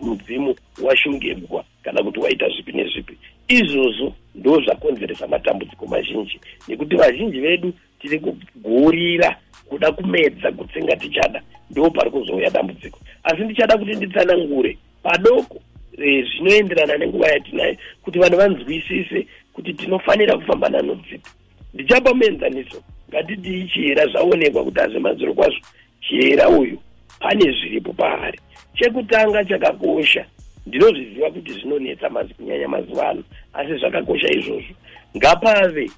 [0.02, 3.16] mudzimu washungembwa kana kuti waita zvipi nezvipi.
[3.48, 6.40] Izvozvo ndo zvakonzeresa matambudziko mazhinji.
[6.68, 9.36] Nekuti vazhinji vedu tiri kugurira
[9.68, 12.98] kuda kumedza kutsenga tichada ndo pari kuzouya dambudziko.
[13.24, 15.60] Asi ndichada kuti nditsanangure padoko
[15.98, 21.30] e, zvinoenderana nenguva yatinayo kuti vanhu vanzwisise kuti tinofanira kufamba nano dzipi
[21.74, 25.60] ndichapa muenzaniso ngatiti ichiyera zvaonekwa kuti hazvemaziro kwazvo
[26.08, 26.78] chiyera uyu
[27.20, 28.38] pane zviripo paari
[28.74, 30.24] chekutanga chakakosha
[30.66, 34.74] ndinozviziva kuti zvinonetsa mazi kunyanya mazuva ano asi zvakakosha izvozvo.
[35.16, 35.90] Ngapave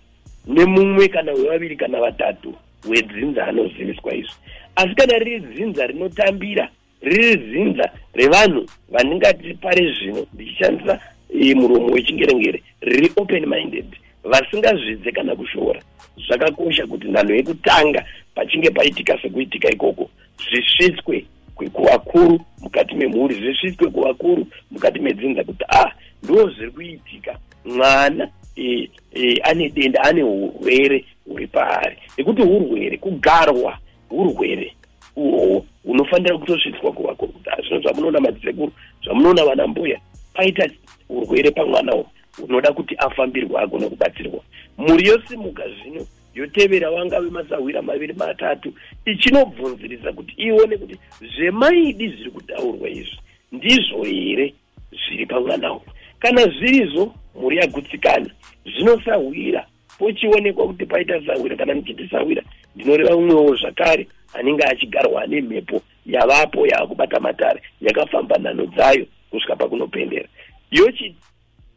[0.47, 2.55] nemumwe kana wevaviri kana vatatu
[2.89, 4.37] wedzinza anoziviswa izvi.
[4.77, 6.69] Asi kana riri dzinza rinotambira
[7.03, 11.01] riri dzinza revanhu vandingati pare zvino ndichishandisa
[11.41, 13.87] e, muromo wechingerengere riri open minded
[14.31, 15.83] vasingazvidze kana kushora.
[16.27, 20.11] Zvakakosha kuti nhanho yekutanga pachinge paitika sekuitika ikoko
[20.51, 21.25] zvisvitswe
[21.73, 25.91] kuvakuru mukati memhuri zvisvitswe kuvakuru mukati medzinza kuti ah
[26.23, 27.39] ndo zviri kuitika.
[27.65, 33.79] Mwana e, e, ane denda ane urwere huri paari nekuti urwere kugarwa
[34.11, 34.73] urwere
[35.17, 37.33] uhwo hunofanira kutosvitswa kuvakuru.
[37.33, 38.73] Kuti hazvino zvamunoona madzekuru
[39.05, 40.01] zvamunoona vana mbuya
[40.35, 40.69] paita
[41.09, 42.07] urwere pamwana uyu
[42.39, 44.41] unoda kuti afambirwe agone kubatsirwa.
[44.79, 48.73] Mhuri yosimuka zvino yotevera wangave masahwira maviri matatu
[49.05, 50.97] ichinobvunzirisa kuti ione kuti
[51.37, 53.19] zvemaidi zviri kutaurwa izvi.
[53.53, 54.55] Ndizvo here
[54.93, 55.81] zviri pamwana uyu
[56.19, 58.31] kana zvirizvo mhuri yagutsikana
[58.65, 59.67] zvinosahwira
[59.99, 62.43] pochionekwa kuti paita sahwira kana muchiti sahwira
[62.75, 70.29] ndinoreva umwewo zvakare anenge achigarwa nemhepo yavapo yaakubata matare yakafamba nhano dzayo kusvika pakunopendera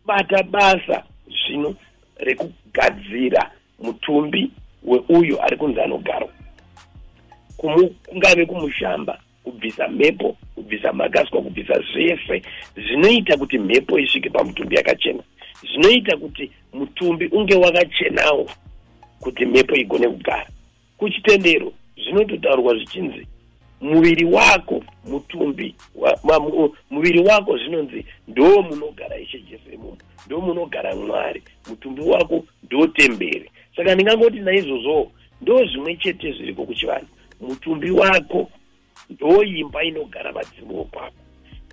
[0.09, 1.75] yochibata basa zvino
[2.17, 4.51] rekugadzira mutumbi
[4.83, 6.29] weuyo ari kunzi anogarwa
[7.57, 12.41] kungave kumushamba kubvisa mhepo kubvisa makaswa kubvisa zvese
[12.77, 15.23] zvinoita kuti mhepo isvike pamutumbi yakachena.
[15.63, 18.49] Zvinoita kuti mutumbi unge wakachenawo
[19.19, 20.47] kuti mhepo igone kugara.
[20.97, 23.27] Kuchitendero zvinototaurwa zvichinzi
[23.81, 25.75] muviri wako mutumbi
[26.89, 33.49] muviri wako zvinonzi ndo munogara ishe jesu imomo ndo munogara mwari mutumbi wako ndo temberi.
[33.75, 35.11] Saka ndingangoti naizvozvowo
[35.41, 37.07] ndo zvimwe chete zviriko kuchivanhu
[37.41, 38.51] mutumbi wako
[39.09, 41.13] ndo imba inogara vadzimu vopako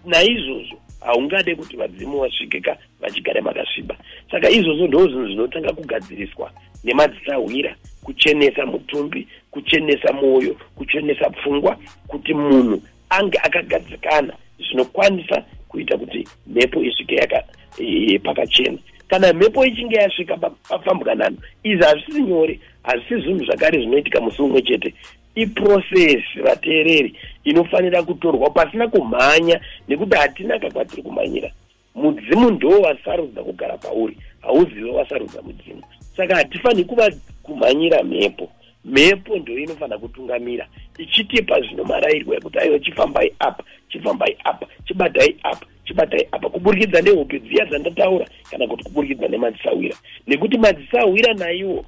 [0.05, 3.97] naizvozvo haungade kuti vadzimu vasvikeka vachigara makasviba.
[4.31, 6.53] Saka izvozvo ndo zvinhu zvinotanga kugadziriswa
[6.85, 16.83] nemadzisahwira kuchenesa mutumbi kuchenesa mwoyo kuchenesa pfungwa kuti munhu ange akagadzikana zvinokwanisa kuita kuti mhepo
[16.83, 17.43] isvike yaka
[17.79, 18.79] e, pakachena.
[19.09, 24.95] Kana mhepo ichinge yasvika pafambwanano izvi hazvisi nyore hazvisi zvinhu zvakare zvinoitika musi umwe chete.
[25.35, 27.15] Iprocesi vateereri
[27.45, 31.51] inofanira kutorwa pasina kumhanya nekuti hatina kakwatiri kumhanyira.
[31.95, 35.83] Mudzimu ndo wasarudza kugara pauri hauzive wasarudza mudzimu.
[36.17, 37.11] Saka hatifaniri kuva
[37.43, 38.49] kumhanyira mhepo
[38.87, 40.67] mhepo ndo inofanira kutungamira.
[40.99, 46.49] Ichitipa zvino marayirwa ekuti aiwa chifambai apa chifambai apa chibatai apa chibatai apa.
[46.49, 49.97] Kuburikidza nehope dziya dzandataura kana kuti kuburikidza nemadzisawira
[50.27, 51.85] nekuti madzisawira naiwo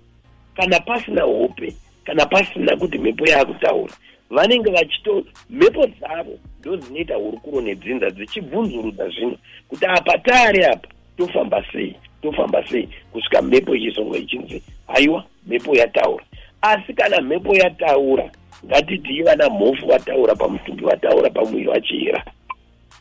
[0.56, 3.94] kana pasina hope kana pasina kuti mhepo yaakutaura
[4.30, 9.36] vanenge vachito mhepo dzavo ndo dzinoita hurukuro nedzinza dzichibvunzurudza zvino
[9.68, 16.24] kuti apa taari apa tofamba sei tofamba sei kusvika mhepo ichisongo ichinzi aiwa mhepo yataura
[16.62, 18.30] asi kana mhepo yataura
[18.66, 22.24] ngatitii vana mhofu vataura pamutumbi vataura pamwiri vachiyera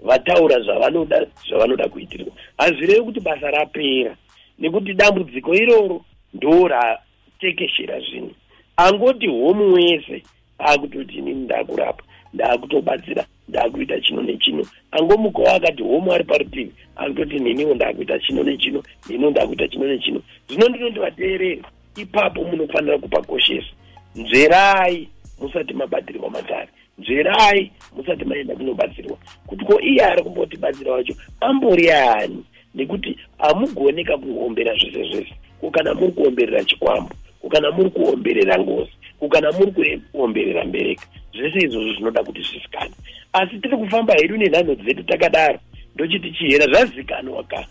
[0.03, 4.15] vataura zvavanoda zvavanoda kuitirwa hazvirevi kuti basa rapera
[4.59, 6.01] nekuti dambudziko iroro
[6.33, 8.31] ndo ratekeshera zvinhu.
[8.77, 10.23] Angoti homu wese
[10.57, 14.65] akutoti inini ndakurapa ndakutobatsira ndakuita chino nechino.
[14.91, 20.21] Angomukawo akati homu ari parutivi akutoti niniwo ndakuita chino nechino niniwo ndakuita chino nechino.
[20.47, 21.63] Zvino ndinoti vateereri
[21.97, 23.67] ipapo munofanira kupakoshesa.
[24.15, 25.09] Nzverai
[25.41, 29.17] musati mabatsirirwa matare nzverai musati maenda kunobatsirwa.
[29.47, 32.43] Kuti ko iye ari kumbotibatsira wacho ambori ani
[32.75, 40.01] nekuti hamugoneka kuombera zvese zvese kukana muri kuomberera chikwambo kukana muri kuomberera ngozi kukana muri
[40.11, 42.91] kuomberera mbereka zvese izvozvo zvinoda kuti zvisikane
[43.33, 45.59] asi tiri kufamba hedu nenhano dzedu takadaro
[45.95, 47.67] ndochiti chihera zvazikanwa ka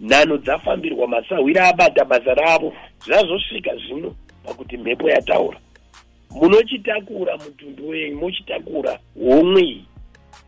[0.00, 2.72] nhano dzafambirwa masahwira abata basa ravo
[3.06, 5.58] zvazosvika zvino pakuti mhepo yataura.
[6.30, 9.84] Munochitakura mutumbi wenyu mochitakura homwe iyi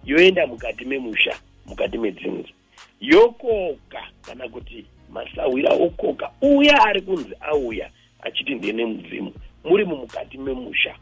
[0.05, 1.35] yoenda mukati memusha
[1.67, 2.49] mukati medzinza
[3.01, 9.33] yokoka kana kuti masahwira okoka uya ari kunzi auya achiti ndene mudzimu
[9.65, 10.95] muri mumukati memusha.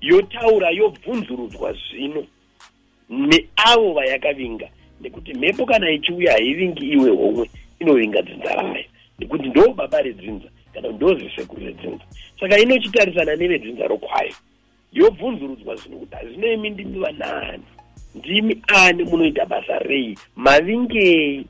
[0.00, 2.26] Yotaura yobvunzurudzwa zvino
[3.08, 4.68] neavo vayakavinga
[5.00, 8.84] nekuti mhepo kana ichiuya haivingi iwe homwe inovinga dzinza rayo.
[9.18, 12.04] Nekuti ndo baba redzinza kana ndo zisekuru redzinza.
[12.40, 14.34] Saka inochitarisana nevedzinza rokwayo.
[14.92, 17.62] Yobvunzurudzwa zvinhu kuti hazvinemi ndimi vanani
[18.14, 20.18] ndimi ani munoita basa rei?
[20.36, 21.46] Mavingei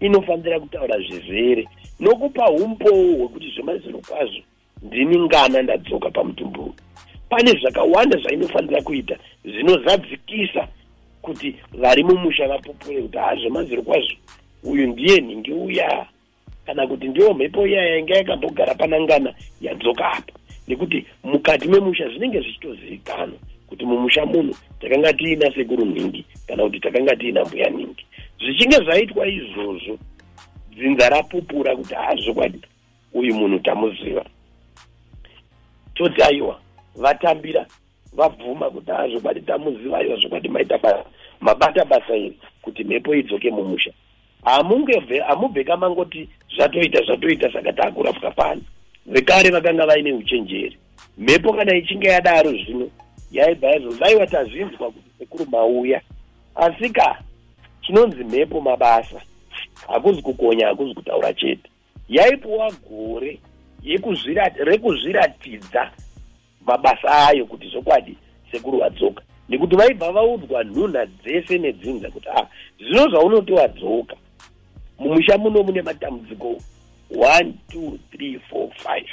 [0.00, 1.68] inofanira kutaura zvezere
[2.00, 4.42] nokupa umbowo hwekuti zvemazino kwazvo
[4.82, 6.74] ndini ngana ndadzoka pamutumbu
[7.28, 10.68] pane zvakawanda zvainofanira kuita zvinozadzikisa
[11.22, 14.16] kuti vari mumusha vapupure kuti hazvemaziro kwazvo
[14.64, 16.06] uyu ndiye nhingi uya
[16.66, 20.32] kana kuti ndiyo mhepo iya yainge yakambogara panangana yadzoka apa.
[20.68, 27.16] Nekuti mukati memusha zvinenge zvichitozivikanwa kuti mumusha muno takanga tiina sekuru nhingi kana kuti takanga
[27.16, 28.06] tiina mbuya nhingi
[28.40, 29.98] zvichinge zvaitwa izvozvo
[30.76, 32.60] dzinza rapupura kuti hazvokwadi
[33.14, 34.24] uyu munhu tamuziva.
[35.94, 36.60] Toti aiwa
[36.96, 37.66] vatambira
[38.12, 41.04] vabvuma kuti hazvokwadi tamuziva aiwa zvokwadi maita basa
[41.40, 43.92] mabata basa iri kuti mhepo idzoke mumusha.
[45.26, 48.60] Hamubveka mangoti zvatoita zvatoita saka taakurapwa pano.
[49.06, 50.78] Vekare vakanga vaine uchenjeri.
[51.18, 52.90] Mhepo kana ichinge yadaro zvino
[53.32, 56.00] yaibva yazonzi aiwa tazvinzwa kuti sekuru mauya.
[56.54, 57.18] Asi ka
[57.82, 59.20] chinonzi mhepo mabasa
[59.88, 61.70] hakuzi kukonya hakuzi kutaura chete.
[62.08, 63.38] Yaipiwa gore
[64.56, 65.90] rekuzviratidza
[66.66, 68.16] mabasa ayo kuti zvokwadi
[68.52, 69.22] sekuru wadzoka.
[69.48, 72.46] Nekuti vaibva vaudzwa nhunha dzese nedzinza kuti a
[72.78, 74.16] zvino zvaunoti wadzoka.
[74.98, 76.56] Mumusha muno mune matambudziko
[77.10, 79.08] one two three four five.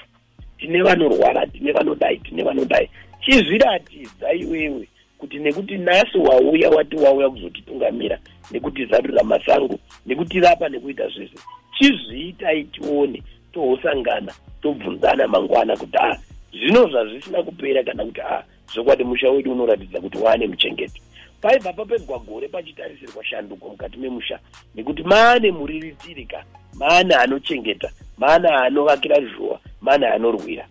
[0.57, 2.89] Tine vanorwara tine vanodai tine vanodai.
[3.25, 8.19] Chizviratidza iwewe kuti nekuti nhasi wauya wati wauya kuzotitungamira
[8.51, 11.37] nekutizarurira masango nekutirapa nekuita zvese
[11.77, 16.17] chizviitai tione tohosangana tobvunzana mangwana kuti a
[16.53, 21.01] zvino zvazvisina kupera kana kuti a zvokwadi musha wedu unoratidza kuti waane muchengeti.
[21.41, 24.39] Paibva papedzwa gore pachitarisirwa shanduko mukati memusha
[24.75, 30.67] nekuti maane muriritiri ka maane anochengeta maane anovakira ruzhowa maane anorwira.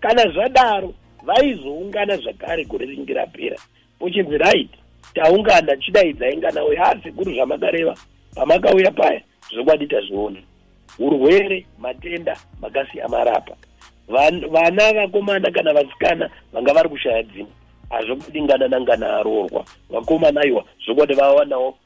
[0.00, 3.56] Kana zvadaro vaizoungana zvakare gore ringi rapera.
[3.98, 4.70] Pochinzi right
[5.14, 7.96] taungana chidaidzai nganawo yasekuru zvamakareva
[8.34, 9.20] pamakauya paya
[9.52, 10.40] zvokwadi tazviona
[10.98, 13.56] urwere matenda makasiya marapa
[14.08, 17.48] vana vakomana kana vasikana vanga vari kushaya dzima
[17.90, 21.78] hazvokwadi ngana nangana aroorwa vakomana aiwa zvokwadi vawanawo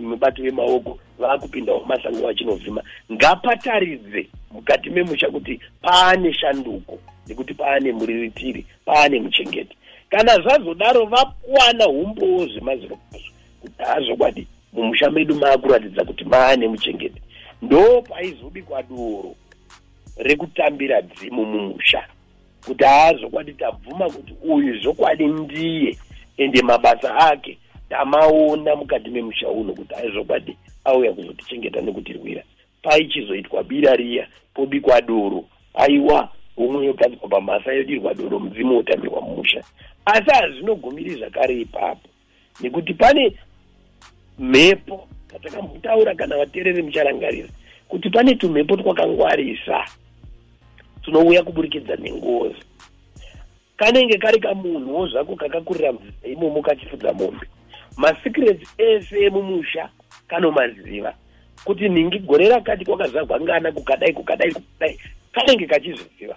[0.00, 9.20] mibato yemaoko vaakupindawo masango vachinovhima ngapataridze mukati memusha kuti paane shanduko nekuti paane muriritiri paane
[9.20, 9.76] muchengeti.
[10.10, 13.30] Kana zvazodaro vawana umbowo zvemaziro kwazvo
[13.60, 17.22] kuti hazvokwadi mumusha medu maakuratidza kuti maane muchengeti.
[17.62, 19.34] Ndo paizobikwa doro
[20.16, 22.04] rekutambira dzimu mumusha
[22.66, 25.96] kuti haazokwadi tabvuma kuti uyu zvokwadi ndiye
[26.36, 32.42] ende mabasa ake tamaona mukati memusha uno kuti aizokwadi auya kuzotichengeta nekutirwira
[32.82, 35.44] paichizoitwa bira riya pobikwa doro
[35.74, 39.64] aiwa umwe yogadzwa pamhasa yodirwa doro mudzimu wotambirwa mumusha.
[40.04, 42.08] Asi hazvinogumiri zvakare ipapo
[42.60, 43.36] nekuti pane
[44.38, 47.48] mhepo dzatakambotaura kana vateereri mucharangarira
[47.90, 49.84] kuti pane tumhepo twakangwarisa
[51.02, 52.62] tunouya kuburikidza nengozi.
[53.76, 55.92] Kanenge kari kamunhuwo zvako kakakurira
[56.24, 57.46] imomo kachifudza mombe.
[57.96, 59.88] Masecrets ese emumusha
[60.28, 61.14] kanomaziva
[61.64, 64.98] kuti nhingi gore rakati kwakazagwangana kukadai kukadai kukadai
[65.32, 66.36] kanenge kachizviziva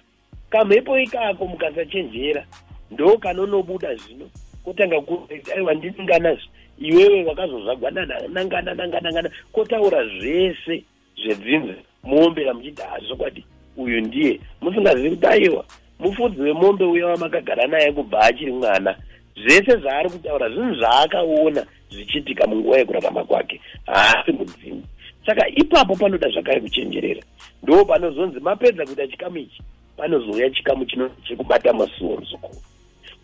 [0.50, 2.46] kamhepo ikako mukasachenjera
[2.92, 4.30] ndo kanonobuda zvino
[4.66, 10.84] kotanga kuaiwa ndinanganazvo iwewe wakazozvagwana nangana nangana nangana kotaura zvese
[11.22, 13.46] zvedzinze muombera muchiti hazvokwadi
[13.78, 15.66] uyu ndiye musingazivi kuti aiwa
[16.00, 18.96] mufudzi wemombe uya wamakagara naye kubva achiri mwana.
[19.36, 24.84] Zvese zvaari kutaura zvinhu zvaakaona zvichiitika munguva yekurarama kwake haasi mudzimu
[25.26, 27.22] saka ipapo panoda zvakare kuchenjerera.
[27.64, 29.62] Ndo panozonzi mapedza kuita chikamu ichi
[29.98, 32.62] panozouya chikamu chino chekubata masuwo muzukuru.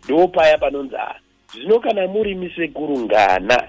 [0.04, 1.14] Ndo paya panonzi a
[1.52, 3.68] zvino kana muri misekurungana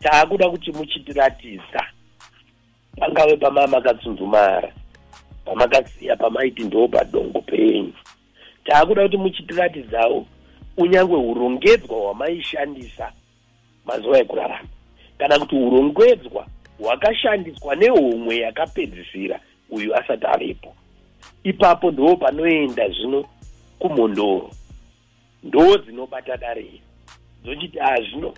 [0.00, 1.86] taakuda kuti muchitiratidza
[2.98, 4.72] pangave pama makatsunzumara
[5.44, 7.92] pamakasiya pamaiti ndo padongo penyu.
[8.64, 10.26] Taakuda kuti muchitiratidzawo
[10.76, 13.12] unyange urongedzwa hwamaishandisa
[13.84, 14.68] mazuva ekurarama.
[15.18, 16.46] Kana kuti urongedzwa
[16.78, 20.74] hwakashandiswa nehomwe yakapedzisira uyu asati aripo.
[21.44, 23.24] Ipapo ndo panoenda zvino
[23.78, 24.50] kumhondoro
[25.42, 26.80] ndo dzinobata darei
[27.42, 28.34] dzochiti hazvino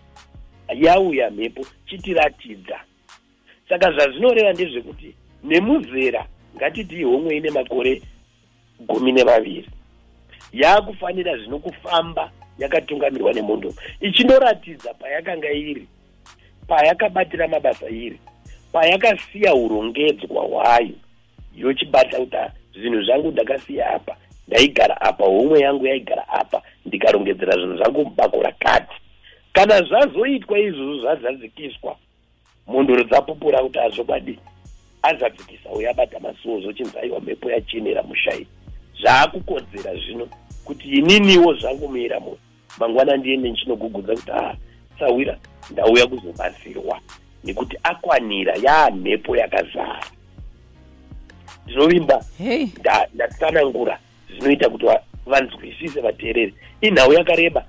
[0.75, 2.81] yauya mhepo chitiratidza
[3.69, 6.27] saka zvazvinoreva ndezvekuti nemuzera
[6.57, 8.03] ngatiti homwe ine makore
[8.81, 9.69] gumi nemaviri
[10.53, 15.87] yaakufanira zvino kufamba yakatungamirwa nemhondo ichinoratidza payakanga iri
[16.69, 18.19] payakabatira mabasa iri
[18.73, 20.95] payakasiya urongedzwa hwayo.
[21.57, 22.37] Yochibata kuti
[22.75, 24.17] zvinhu zvangu ndakasiya apa
[24.49, 28.95] ndaigara apa homwe yangu yaigara apa ndikarongedzera zvinhu zvangu mubako rakati.
[29.53, 31.97] Kana zvazoitwa izvozvo zvazadzikiswa
[32.69, 34.39] mhondoro dzapupura kuti hazvokwadi
[35.03, 38.47] azadzikisa uyabata masuwo zvochinzi aiwa mhepo yachenera mushai.
[39.01, 40.29] Zvaakukodzera zvino
[40.65, 42.39] kuti ininiwo zvangu muira munhu
[42.79, 44.57] mangwana ndiende ndichinogugudza kuti a
[44.99, 45.39] sawira
[45.71, 47.01] ndauya kuzobatsirwa.
[47.45, 50.05] Nekuti akwanira yaamhepo yakazara.
[51.67, 52.25] Ndinovimba
[53.15, 53.99] ndatsanangura
[54.31, 54.87] zvinoita kuti
[55.27, 56.55] vanzwisise vateereri.
[56.81, 57.65] Inhau yakareba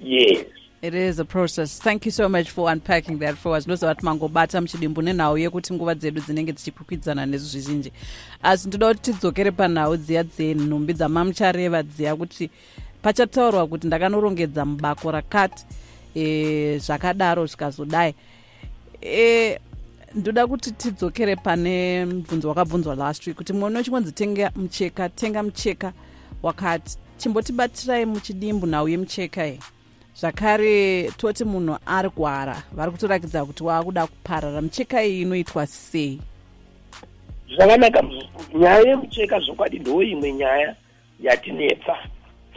[0.00, 1.78] yes it is a process.
[1.78, 3.66] Thank you so much for unpacking that for us.
[3.66, 7.92] Ndozava kuti mangobata muchidimbu nenhau yekuti nguva dzedu dzinenge dzichikwikwidzana nezvo zvizhinji.
[8.42, 12.50] Asi ndoda kuti tidzokere panhau dziya dzenhumbi dzamamuchareva dziya kuti
[13.02, 15.64] pachataurwa kuti ndakanorongedza mubako rakati
[16.14, 18.14] e, zvakadaro zvikazodai.
[19.02, 19.58] E,
[20.14, 25.92] ndoda kuti tidzokere pane mubvunzo wakabvunzwa last week kuti mwono chingonzi tenga mucheka tenga mucheka
[26.42, 26.96] wakati.
[27.18, 29.60] Chimbotibatirai muchidimbu nhau yemucheka iyi
[30.20, 34.62] zvakare toti munhu arwara vari kutorakidza kuti waakuda kuparara.
[34.62, 36.20] Mucheka iyi inoitwa sei?
[37.54, 38.02] Zvakanaka
[38.54, 40.74] nyaya yemucheka zvokwadi ndo imwe nyaya
[41.20, 41.96] yatinetsa.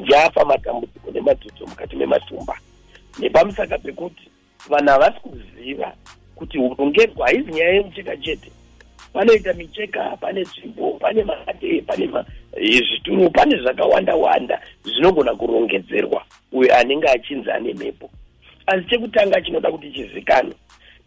[0.08, 2.58] Yaapa matambudziko nemadzidzo mukati mematumba.
[3.20, 4.30] Nepamusaka pekuti
[4.70, 5.94] vanhu havasi kuziva
[6.36, 8.52] kuti urongedzwa haizi nyaya yemucheka chete.
[9.14, 16.26] Panoita micheka pane tsvimbo pane mate pane ma, e, zvituro pane zvakawanda wanda zvinogona kurongedzerwa
[16.52, 18.10] uyo anenge achinzi ane mhepo
[18.66, 20.56] asi chekutanga chinoda kuti chizikanwa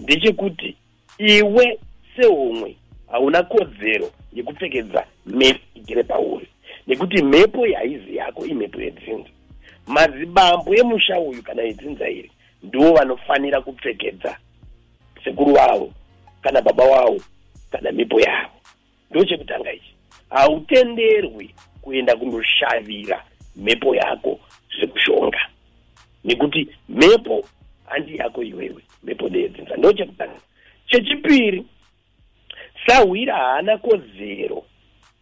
[0.01, 0.77] ndechekuti
[1.19, 1.79] iwe
[2.17, 2.77] sehomwe
[3.11, 6.49] hauna kodzero yekupfekedza mhepo igere pauri.
[6.87, 9.31] Nekuti mhepo yaizi yako imhepo yedzinza.
[9.87, 12.31] Madzibambo emusha uyu kana yedzinza iri
[12.63, 14.37] ndo vanofanira kupfekedza
[15.25, 15.93] sekuru wavo
[16.43, 17.21] kana baba wavo
[17.71, 18.57] kana mhepo yavo.
[19.11, 19.92] Ndo chekutanga ichi
[20.33, 23.25] hautenderwi kuenda kundoshavira
[23.57, 24.41] mhepo yako
[24.79, 25.41] zvekushonga.
[26.25, 27.45] Nekuti mhepo
[27.87, 30.41] handi yako iwewe mhepo ndeyedzinza ndo chekutanga
[30.87, 31.65] chechipiri
[32.87, 34.65] sahwira haana kodzero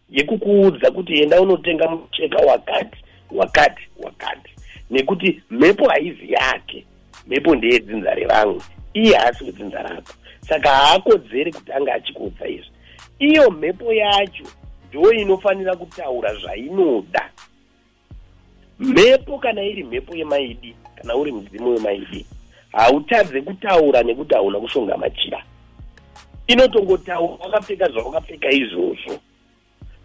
[0.09, 2.97] yekukuudza kuti enda unotenga mucheka wakati
[3.31, 4.51] wakati wakati.
[4.89, 6.85] Nekuti mhepo haizi yake.
[7.27, 8.61] Mhepo ndeyedzinza revamwe.
[8.93, 10.13] Iye haasi wedzinza rako.
[10.41, 12.71] Saka haakodzeri kuti anga achikuudza izvi.
[13.19, 14.43] Iyo mhepo yacho
[14.91, 17.29] ndo inofanira kutaura zvainoda.
[18.79, 22.25] Mhepo kana iri mhepo yemaidi kana uri mudzimu wemaidi
[22.71, 25.43] hautadze kutaura nekuti hauna kushonga machira.
[26.47, 29.19] Inotongotaura wakapfeka zvawakapfeka izvozvo.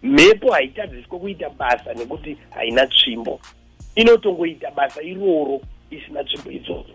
[0.03, 3.39] Mhepo haitadziswe kuita basa nekuti haina tsvimbo.
[3.95, 5.61] Inotongoita basa iroro
[5.91, 6.93] isina tsvimbo idzodzo.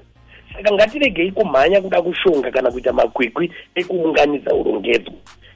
[0.53, 5.15] Saka ngatiregei kumhanya kuda kushonga kana kuita makwikwi ekuunganidza urongedzwa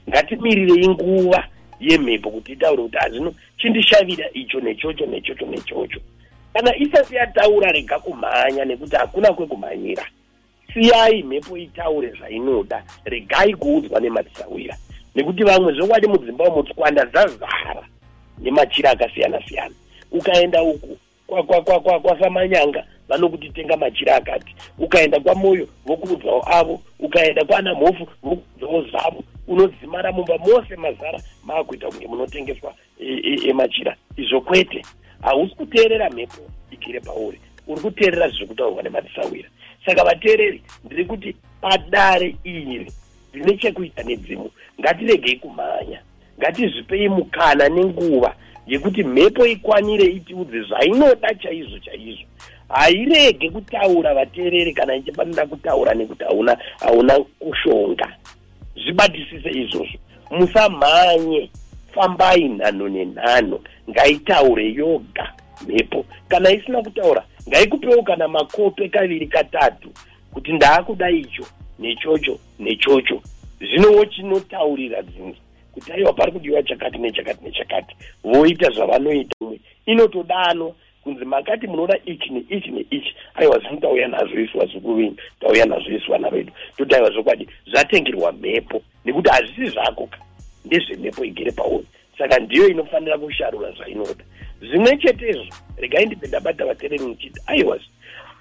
[0.09, 1.47] ngatimirirei nguva
[1.79, 5.99] yemhepo kuti itaure kuti hazvino chindishavira icho nechocho nechocho nechocho.
[6.53, 10.05] Kana isati yataura rega kumhanya nekuti hakuna kwekumhanyira
[10.73, 14.77] siyai mhepo itaure zvainoda regai kuudzwa nemadzisawira
[15.15, 17.83] nekuti vamwe zvokwadi mudzimba womutswanda dzazara
[18.39, 19.75] nemachira akasiyana siyana.
[20.11, 20.97] Ukaenda uku
[22.01, 24.55] kwasamanyanga vanokuti tenga machira akati.
[24.77, 26.81] Ukaenda kwamoyo vokuudzawo avo.
[26.99, 32.73] Ukaenda kwana mhofu vokuudzawo zavo unodzimara mumba mose mazara maakuita kunge munotengeswa
[33.49, 34.81] emachira e, e, izvo kwete
[35.21, 36.41] hausi kuteerera mhepo
[36.71, 37.39] igere pauri.
[37.67, 39.49] Uri kuteerera zviri kutaurwa nemadzisawira
[39.85, 42.91] saka vateereri ndiri kuti padare iri
[43.33, 44.51] rine chekuita nedzimu.
[44.79, 46.01] Ngatiregei kumhanya.
[46.39, 48.35] Ngatizvipei mukana nenguva
[48.67, 52.25] yekuti mhepo ikwanire itiudze zvainoda chaizvo chaizvo.
[52.69, 58.15] Hairege kutaura vateereri kana ichifanira kutaura nekuti hauna hauna kushonga
[58.83, 59.97] zvibatisise izvozvo
[60.31, 61.49] musamhanye
[61.93, 63.59] fambai nhano nenhano
[63.89, 65.33] ngaitaure yoga
[65.67, 69.89] mhepo kana isina kutaura ngaikupewo kana makope kaviri katatu
[70.33, 71.45] kuti ndaakuda icho
[71.79, 73.21] nechocho nechocho.
[73.59, 75.37] Zvinowo chinotaurira dzinza
[75.71, 79.35] kuti aiwa pari kudiwa chakati nechakati nechakati voita zvavanoita.
[79.41, 80.71] Umwe inotodanwa
[81.07, 85.91] kunzi makati munoda ichi neichi neichi aiwa zvino tauya nazvo isu vazukuru venyu tauya nazvo
[85.91, 90.17] isu vana vedu toti aiwa zvokwadi zvatengerwa mhepo nekuti hazvisi zvako ka
[90.65, 91.85] ndezvemhepo igere pauri.
[92.17, 94.23] Saka ndiyo inofanira kusharura zvainoda.
[94.61, 95.45] Zvimwe chetezvo
[95.77, 97.79] regai ndipe ndabata vatereri muchiti aiwa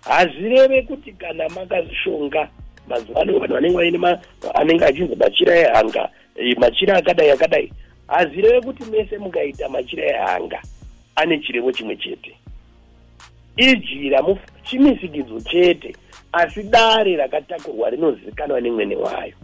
[0.00, 2.48] hazireve kuti kana makashonga
[2.88, 4.18] mazuva ano vanhu vanenge vaine
[4.54, 7.72] anenge achinzi machira ehanga eh, machira akadai akadai
[8.06, 10.62] hazireve kuti mese mukaita machira ehanga
[11.16, 12.36] ane chirevo chimwe chete
[13.56, 14.22] ijira
[14.62, 15.96] chimisikidzo chete
[16.32, 19.34] asi dare rakatakurwa rinozivikanwa nemwene wayo.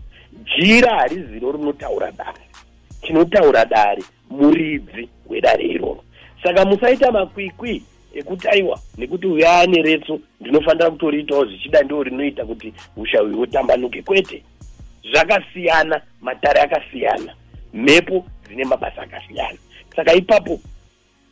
[0.44, 2.42] Jira hariziro rinotaura dare.
[3.02, 6.04] Chinotaura dare muridzi wedare iroro.
[6.42, 7.82] Saka musaita makwikwi
[8.14, 14.02] ekuti aiwa nekuti uyo ane retso ndinofanira kutoriitawo zvichida ndo rinoita kuti usha uyu utambanuke
[14.02, 14.42] kwete.
[15.12, 17.34] Zvakasiyana matare akasiyana
[17.74, 19.58] mhepo dzine mabasa akasiyana.
[19.96, 20.60] Saka ipapo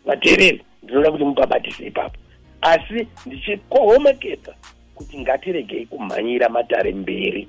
[0.06, 2.16] vateereri ndinoda kuti mupabatise ipapo
[2.60, 4.54] asi ndichikohomekedza
[4.94, 7.48] kuti ngatiregei kumhanyira matare mberi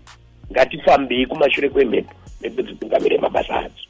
[0.52, 3.86] ngatifambei kumashure kwemhepo mhepo dzitungamire mabasa adzo.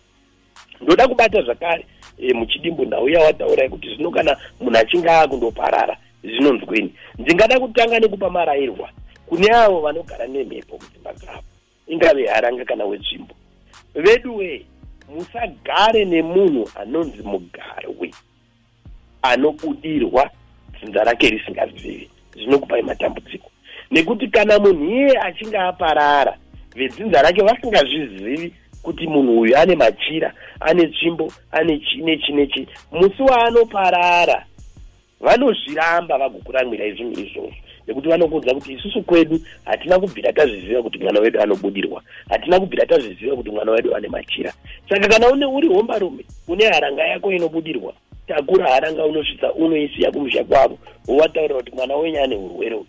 [0.82, 1.86] Ndoda kubata zvakare
[2.18, 8.90] e, muchidimbo ndauya wataurai kuti zvino kana munhu achinge akundoparara zvinonzweni ndingada kutanga nekupa marayirwa
[9.26, 11.44] kune avo vanogara nemhepo kudzimba dzavo
[11.88, 13.36] ingave haranga kana wetsvimbo
[13.96, 14.66] vedu wee
[15.16, 18.12] musagare nemunhu anonzi mugarwe
[19.22, 20.30] anobudirwa
[20.82, 23.52] dzinza rake risingazivi zvinokupai matambudziko.
[23.92, 26.38] Nekuti kana munhu iyeye achinge aparara
[26.76, 28.54] vedzinza rake vasingazvizivi
[28.84, 34.46] kuti munhu uyu ane machira ane tsvimbo ane chi nechi nechi musi waanoparara
[35.20, 37.54] vanozviramba vagokuramwirai zvinhu izvozvo.
[37.88, 43.36] Nekuti vanokuudza kuti isusu kwedu hatina kubvira tazviziva kuti mwana wedu anobudirwa hatina kubvira tazviziva
[43.36, 44.54] kuti mwana wedu ane machira.
[44.90, 47.94] Saka kana une uri hombarume une haranga yako inobudirwa
[48.32, 50.78] takura haranga unosvitsa unoisiya kumusha kwavo.
[51.08, 52.80] Wowataurira kuti mwana wenyu ane urwere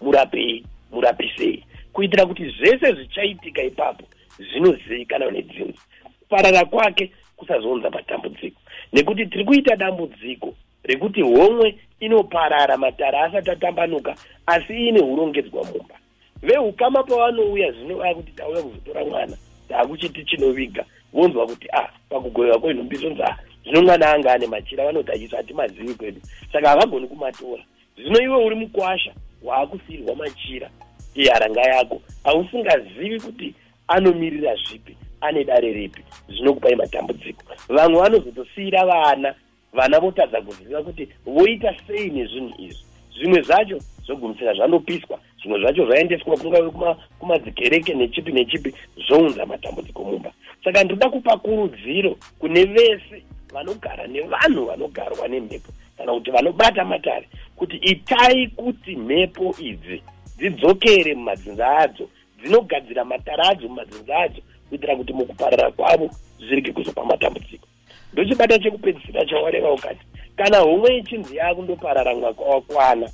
[0.00, 4.04] murapei murapisei kuitira kuti zvese zvichaitika ipapo
[4.38, 5.78] zvinozivikanwa nedzinza
[6.20, 8.60] kuparara kwake kusazounza matambudziko.
[8.92, 14.14] Nekuti tiri kuita dambudziko rekuti homwe inoparara matara asati atambanuka
[14.46, 15.94] asi ine urongedzwa mumba.
[16.42, 19.36] Veukama pavanouya zvino vakuti tauya kuzotora mwana
[19.68, 20.84] taakuchiti chinoviga.
[21.12, 23.36] Vonzwa kuti ah, pakugoyiwa kwenhumbiso nzaa
[23.68, 26.20] zvino mwana anga ane machira vanoti achiso hatimazivi kwedu
[26.52, 27.62] saka havagoni kumatora.
[27.96, 29.12] Zvino iwe uri mukwasha
[29.42, 30.70] waakusiyirwa machira.
[31.14, 32.02] Iharanga yako.
[32.24, 33.54] Hausingazivi kuti
[33.88, 37.42] anomirira zvipi ane dare ripi zvinokupai matambudziko.
[37.68, 39.34] Vamwe vanozotosiyira vana
[39.72, 42.84] vana votadza kuziva kuti voita sei nezvinhu izvi.
[43.14, 46.70] Zvimwe zvacho zogumisira zvanopiswa zvimwe zvacho zvaendeswa kungave
[47.18, 48.74] kumadzikereke nechipi nechipi
[49.08, 50.32] zvounza matambudziko mumba.
[50.64, 53.22] Saka ndoda kupa kurudziro kune vese
[53.52, 60.02] vanogara nevanhu vanogarwa nemhepo kana kuti vanobata matare kuti itai kuti mhepo idzi
[60.36, 62.08] dzidzokere mumadzinza adzo
[62.42, 67.66] dzinogadzira matare adzo mumadzinza adzo kuitira kuti mukuparara kwavo zvirege kuzopa matambudziko.
[68.12, 70.04] Ndochibata chekupedzisira chawareva ukati
[70.36, 73.10] kana homwe ichinzi yakundoparara mwaka wakwana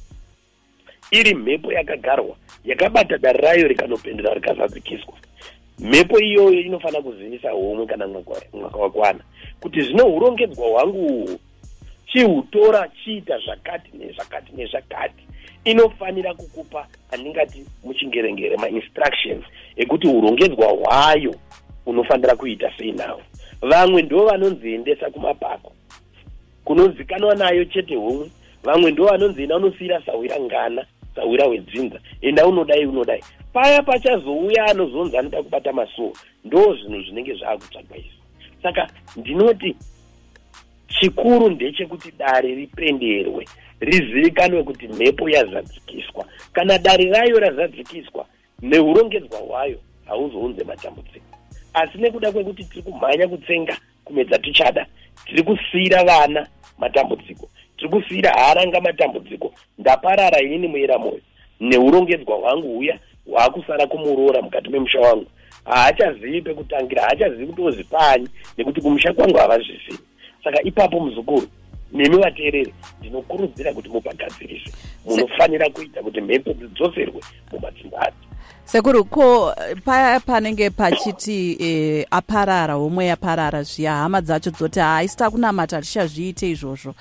[1.11, 5.14] iri mhepo yakagarwa yakabata dare rayo rikanopendera rikazadzikiswa
[5.78, 8.08] mhepo iyoyo inofanira kuzivisa homwe kana
[8.52, 9.20] mwaka wakwana
[9.60, 11.38] kuti zvino urongedzwa hwangu uhwu
[12.14, 15.24] chihutora chiita zvakati nezvakati nezvakati.
[15.64, 19.44] Inofanira kukupa andingati muchingerengere mainstructions
[19.76, 21.34] ekuti urongedzwa hwayo
[21.86, 23.22] unofanira kuita sei nawo
[23.62, 25.72] vamwe ndo vanonziendesa kumapako.
[26.64, 28.30] Kunozikanwa nayo chete homwe
[28.62, 33.24] vamwe ndo vanonzi enda unosiyira sawira ngana sawira wedzinza enda unodai unodai.
[33.52, 36.12] Paya pachazouya anozonzi anoda kubata masuo
[36.44, 38.10] ndo zvinhu zvinenge zvaakutsvagwa izvi.
[38.62, 39.76] Saka ndinoti
[40.88, 43.46] chikuru ndechekuti dare ripenderwe
[43.80, 46.24] rizivikanwe kuti mhepo yazadzikiswa.
[46.52, 48.26] Kana dare rayo razadzikiswa
[48.62, 51.38] neurongedzwa hwayo hauzounze matambudziko.
[51.74, 54.86] Asi nekuda kwekuti tiri kumhanya kutsenga kumedza tichada
[55.26, 56.46] tiri kusiyira vana
[56.78, 57.48] matambudziko
[57.85, 61.20] tiri kusiyira haranga matambudziko ndaparara inini muyera mwoyo
[61.61, 65.26] neurongedzwa hwangu uya hwaakusara kumuroora mukati memusha wangu.
[65.64, 68.28] Haachazivi pekutangira haachazivi kuti ozipanyi
[68.59, 69.99] nekuti kumusha kwangu havazvizivi.
[70.45, 71.49] Saka ipapo muzukuru
[71.93, 74.72] nemi vateereri ndinokurudzira kuti mupagadzirise
[75.05, 77.20] munofanira kuita kuti mhepo dzidzoserwe
[77.53, 78.16] mumadzimba adzo.
[78.64, 79.55] Sekuru ko
[79.85, 86.95] paya panenge pachiti e, aparara homwe yaparara zviya hama dzacho dzoti haisita kunamata tichazviite izvozvo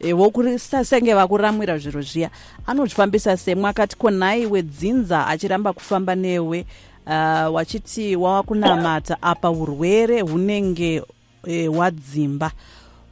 [0.00, 2.30] e, vokusasenge vakuramwira zviro zviya.
[2.66, 6.66] Anozvifambisa semwe akati ko nhai wedzinza achiramba kufamba newe
[7.06, 11.02] uh, wachiti wava kunamata apa urwere hunenge
[11.46, 12.52] e, wadzimba.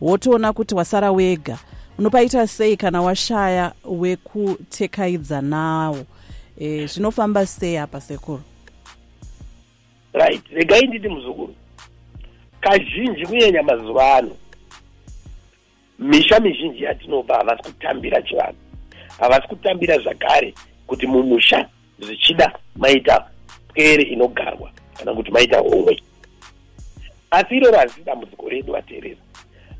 [0.00, 1.58] Wotoona kuti wasara wega.
[1.98, 6.04] Unopaita sei kana washaya wekutekaidza nawo
[6.58, 8.42] e, zvinofamba sei apa sekuru?
[10.12, 11.54] Right regai nditi muzukuru.
[12.60, 14.36] Kazhinji kunyanya mazuva ano
[15.98, 18.58] misha mizhinji yatinoba havasi kutambira chivanhu
[19.18, 20.54] havasi kutambira zvakare
[20.86, 21.68] kuti mumusha
[21.98, 23.24] zvichida maita
[23.68, 26.02] pwere inogarwa kana kuti maita homwe.
[27.30, 29.18] Asi iroro hazisi dambudziko redu vateereri.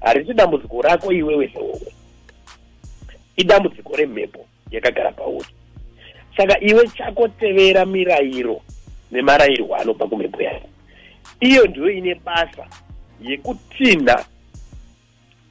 [0.01, 1.93] Harisi dambudziko rako iwewe sehomwe
[3.37, 5.49] idambudziko remhepo yakagara pauri.
[6.37, 8.61] Saka iwe chako tevera mirayiro
[9.11, 10.69] nemarayirwo anobva kumhepo yako.
[11.41, 12.67] Iyo ndiyo ine basa
[13.21, 14.25] yekutinha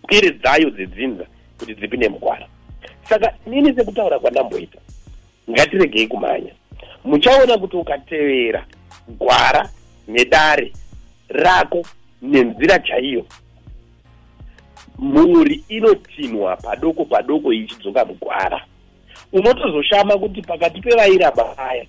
[0.08, 1.26] pwere dzayo dzedzinza
[1.60, 2.48] kuti dzipinde mukwara
[3.10, 4.80] saka nini sekutaura kwandamboita
[5.50, 6.52] ngatiregei kumhanya.
[7.04, 8.66] Muchaona kuti ukatevera
[9.08, 9.70] gwara
[10.08, 10.74] nedare
[11.30, 11.86] rako
[12.22, 13.26] nenzira chaiyo.
[15.00, 18.62] Mhuri inotinhwa padoko padoko ichidzoka mugwara.
[19.34, 21.86] Unotozoshama kuti pakati pevairamba vaya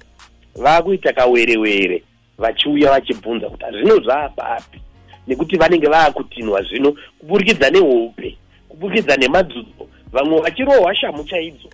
[0.56, 2.02] vaakuita kawerewere
[2.38, 4.80] vachiuya vachibvunza kuti zvino zvaapapi
[5.28, 8.36] nekuti vanenge vaakutinhwa zvino kuburikidza nehope
[8.68, 11.68] kuburikidza nemadzudzo vamwe vachirohwa shamu chaidzo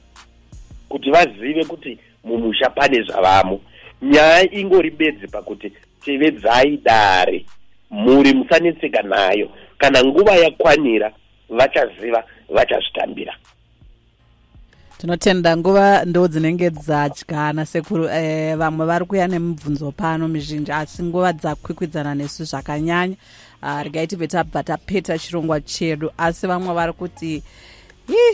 [0.88, 3.60] kuti vazive kuti mumusha pane zvavamo.
[4.02, 5.72] Nyaya ingori bedzi pakuti
[6.04, 7.44] tevedzai dare
[7.90, 9.48] mhuri musanetseka nayo.
[9.78, 11.12] Kana nguva yakwanira
[11.48, 13.34] vachaziva vachazvitambira.
[14.98, 21.32] Tinotenda nguva ndo dzinenge dzadyana sekuru eh, vamwe vari kuya nemibvunzo pano mizhinji asi nguva
[21.32, 23.16] dzakwikwidzana nesu zvakanyanya
[23.64, 26.10] regai tibve tabva tapeta chirongwa chedu.
[26.18, 27.42] Asi vamwe vari kuti
[28.08, 28.24] i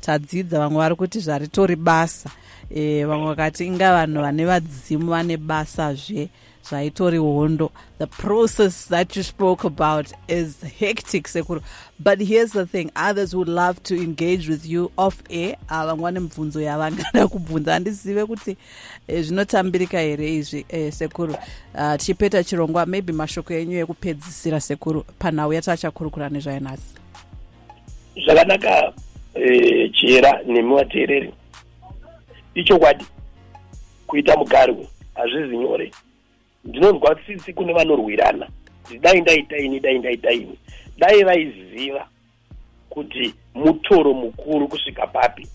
[0.00, 0.58] tadzidza.
[0.58, 2.30] Vamwe vari kuti zvaritori basa.
[2.70, 6.28] E, vamwe vakati inga vanhu vane vadzimu vane basazve
[6.64, 7.70] zvaitori hondo.
[7.98, 11.62] The process that you spoke about is hectic sekuru
[12.02, 15.56] but here's the thing others would love to engage with you off air.
[15.68, 17.72] Vane mibvunzo yavangada kubvunza.
[17.72, 18.56] Handizive kuti
[19.08, 21.36] eh, zvinotambirika here izvi eh, sekuru?
[21.98, 26.94] Tichipeta chirongwa maybe mashoko enyu ekupedzisira sekuru panhau yatachakurukura nezvainhasi
[28.24, 28.92] zvakanaka
[29.34, 31.32] eh, chera nemi vateereri
[32.54, 33.04] ichokwadi
[34.06, 35.92] kuita mugarwe hazvizi nyore.
[36.64, 38.48] Ndinonzwa tsitsi kune vanorwirana.
[39.00, 40.58] Dai ndaita ini dai ndaita ini
[41.00, 42.08] dai vaiziva
[42.90, 45.46] kuti mutoro mukuru kusvika papi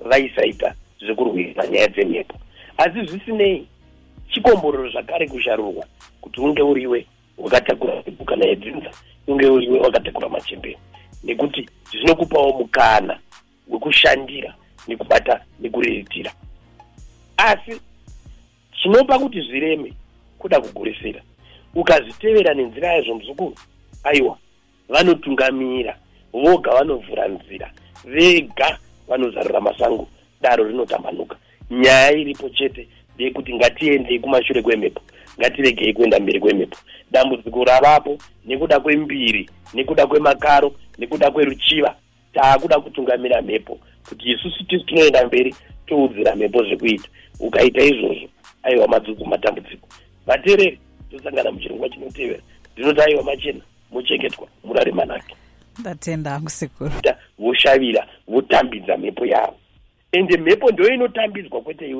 [0.00, 2.34] vaisaita zvekurwira nyaya dzemhepo
[2.76, 3.66] asi zvisinei
[4.30, 5.84] chikomborero zvakare kusharurwa
[6.20, 7.06] kuti unge uriwe
[7.38, 8.90] wakatakura mhepo kana yedzinza
[9.26, 10.78] unge uriwe wakatakura machembeni
[11.24, 13.18] nekuti zvinokupawo mukana
[13.68, 14.54] wekushandira
[14.88, 16.32] nekubata nekuriritira
[17.36, 17.80] asi
[18.82, 19.92] chinopa kuti zvireme
[20.38, 21.22] kuda kugurisira.
[21.74, 23.54] Ukazvitevera nenzira yazvo muzukuru
[24.04, 24.38] aiwa
[24.88, 25.96] vanotungamira
[26.32, 27.70] voga vanovhura nzira
[28.04, 28.78] vega
[29.08, 30.08] vanozarura masango
[30.40, 31.36] daro rinotambanuka.
[31.70, 35.00] Nyaya iripo chete ndeyekuti ngatiendei kumashure kwemhepo
[35.40, 36.76] ngatiregei kuenda mberi kwemhepo.
[37.10, 41.94] Dambudziko ravapo nekuda kwembiri nekuda kwemakaro nekuda kweruchiva
[42.34, 43.78] taakuda kutungamira mhepo
[44.08, 45.54] kuti isusu tisi tinoenda mberi
[45.86, 47.08] toudzira mhepo zvekuita.
[47.40, 48.28] Ukaita izvozvo
[48.62, 49.88] aiwa madzudzu matambudziko.
[50.26, 50.78] Vateereri
[51.10, 52.40] tosangana muchirongwa chinotevera
[52.76, 53.60] ndinoti aiwa machena
[53.90, 55.34] muchengetwa murare manake.
[55.78, 56.90] Ndatenda hangu sekuru
[57.38, 59.56] voshavira votambidza mhepo yavo.
[60.12, 61.96] Ende mhepo ndo inotambidzwa kwete iwe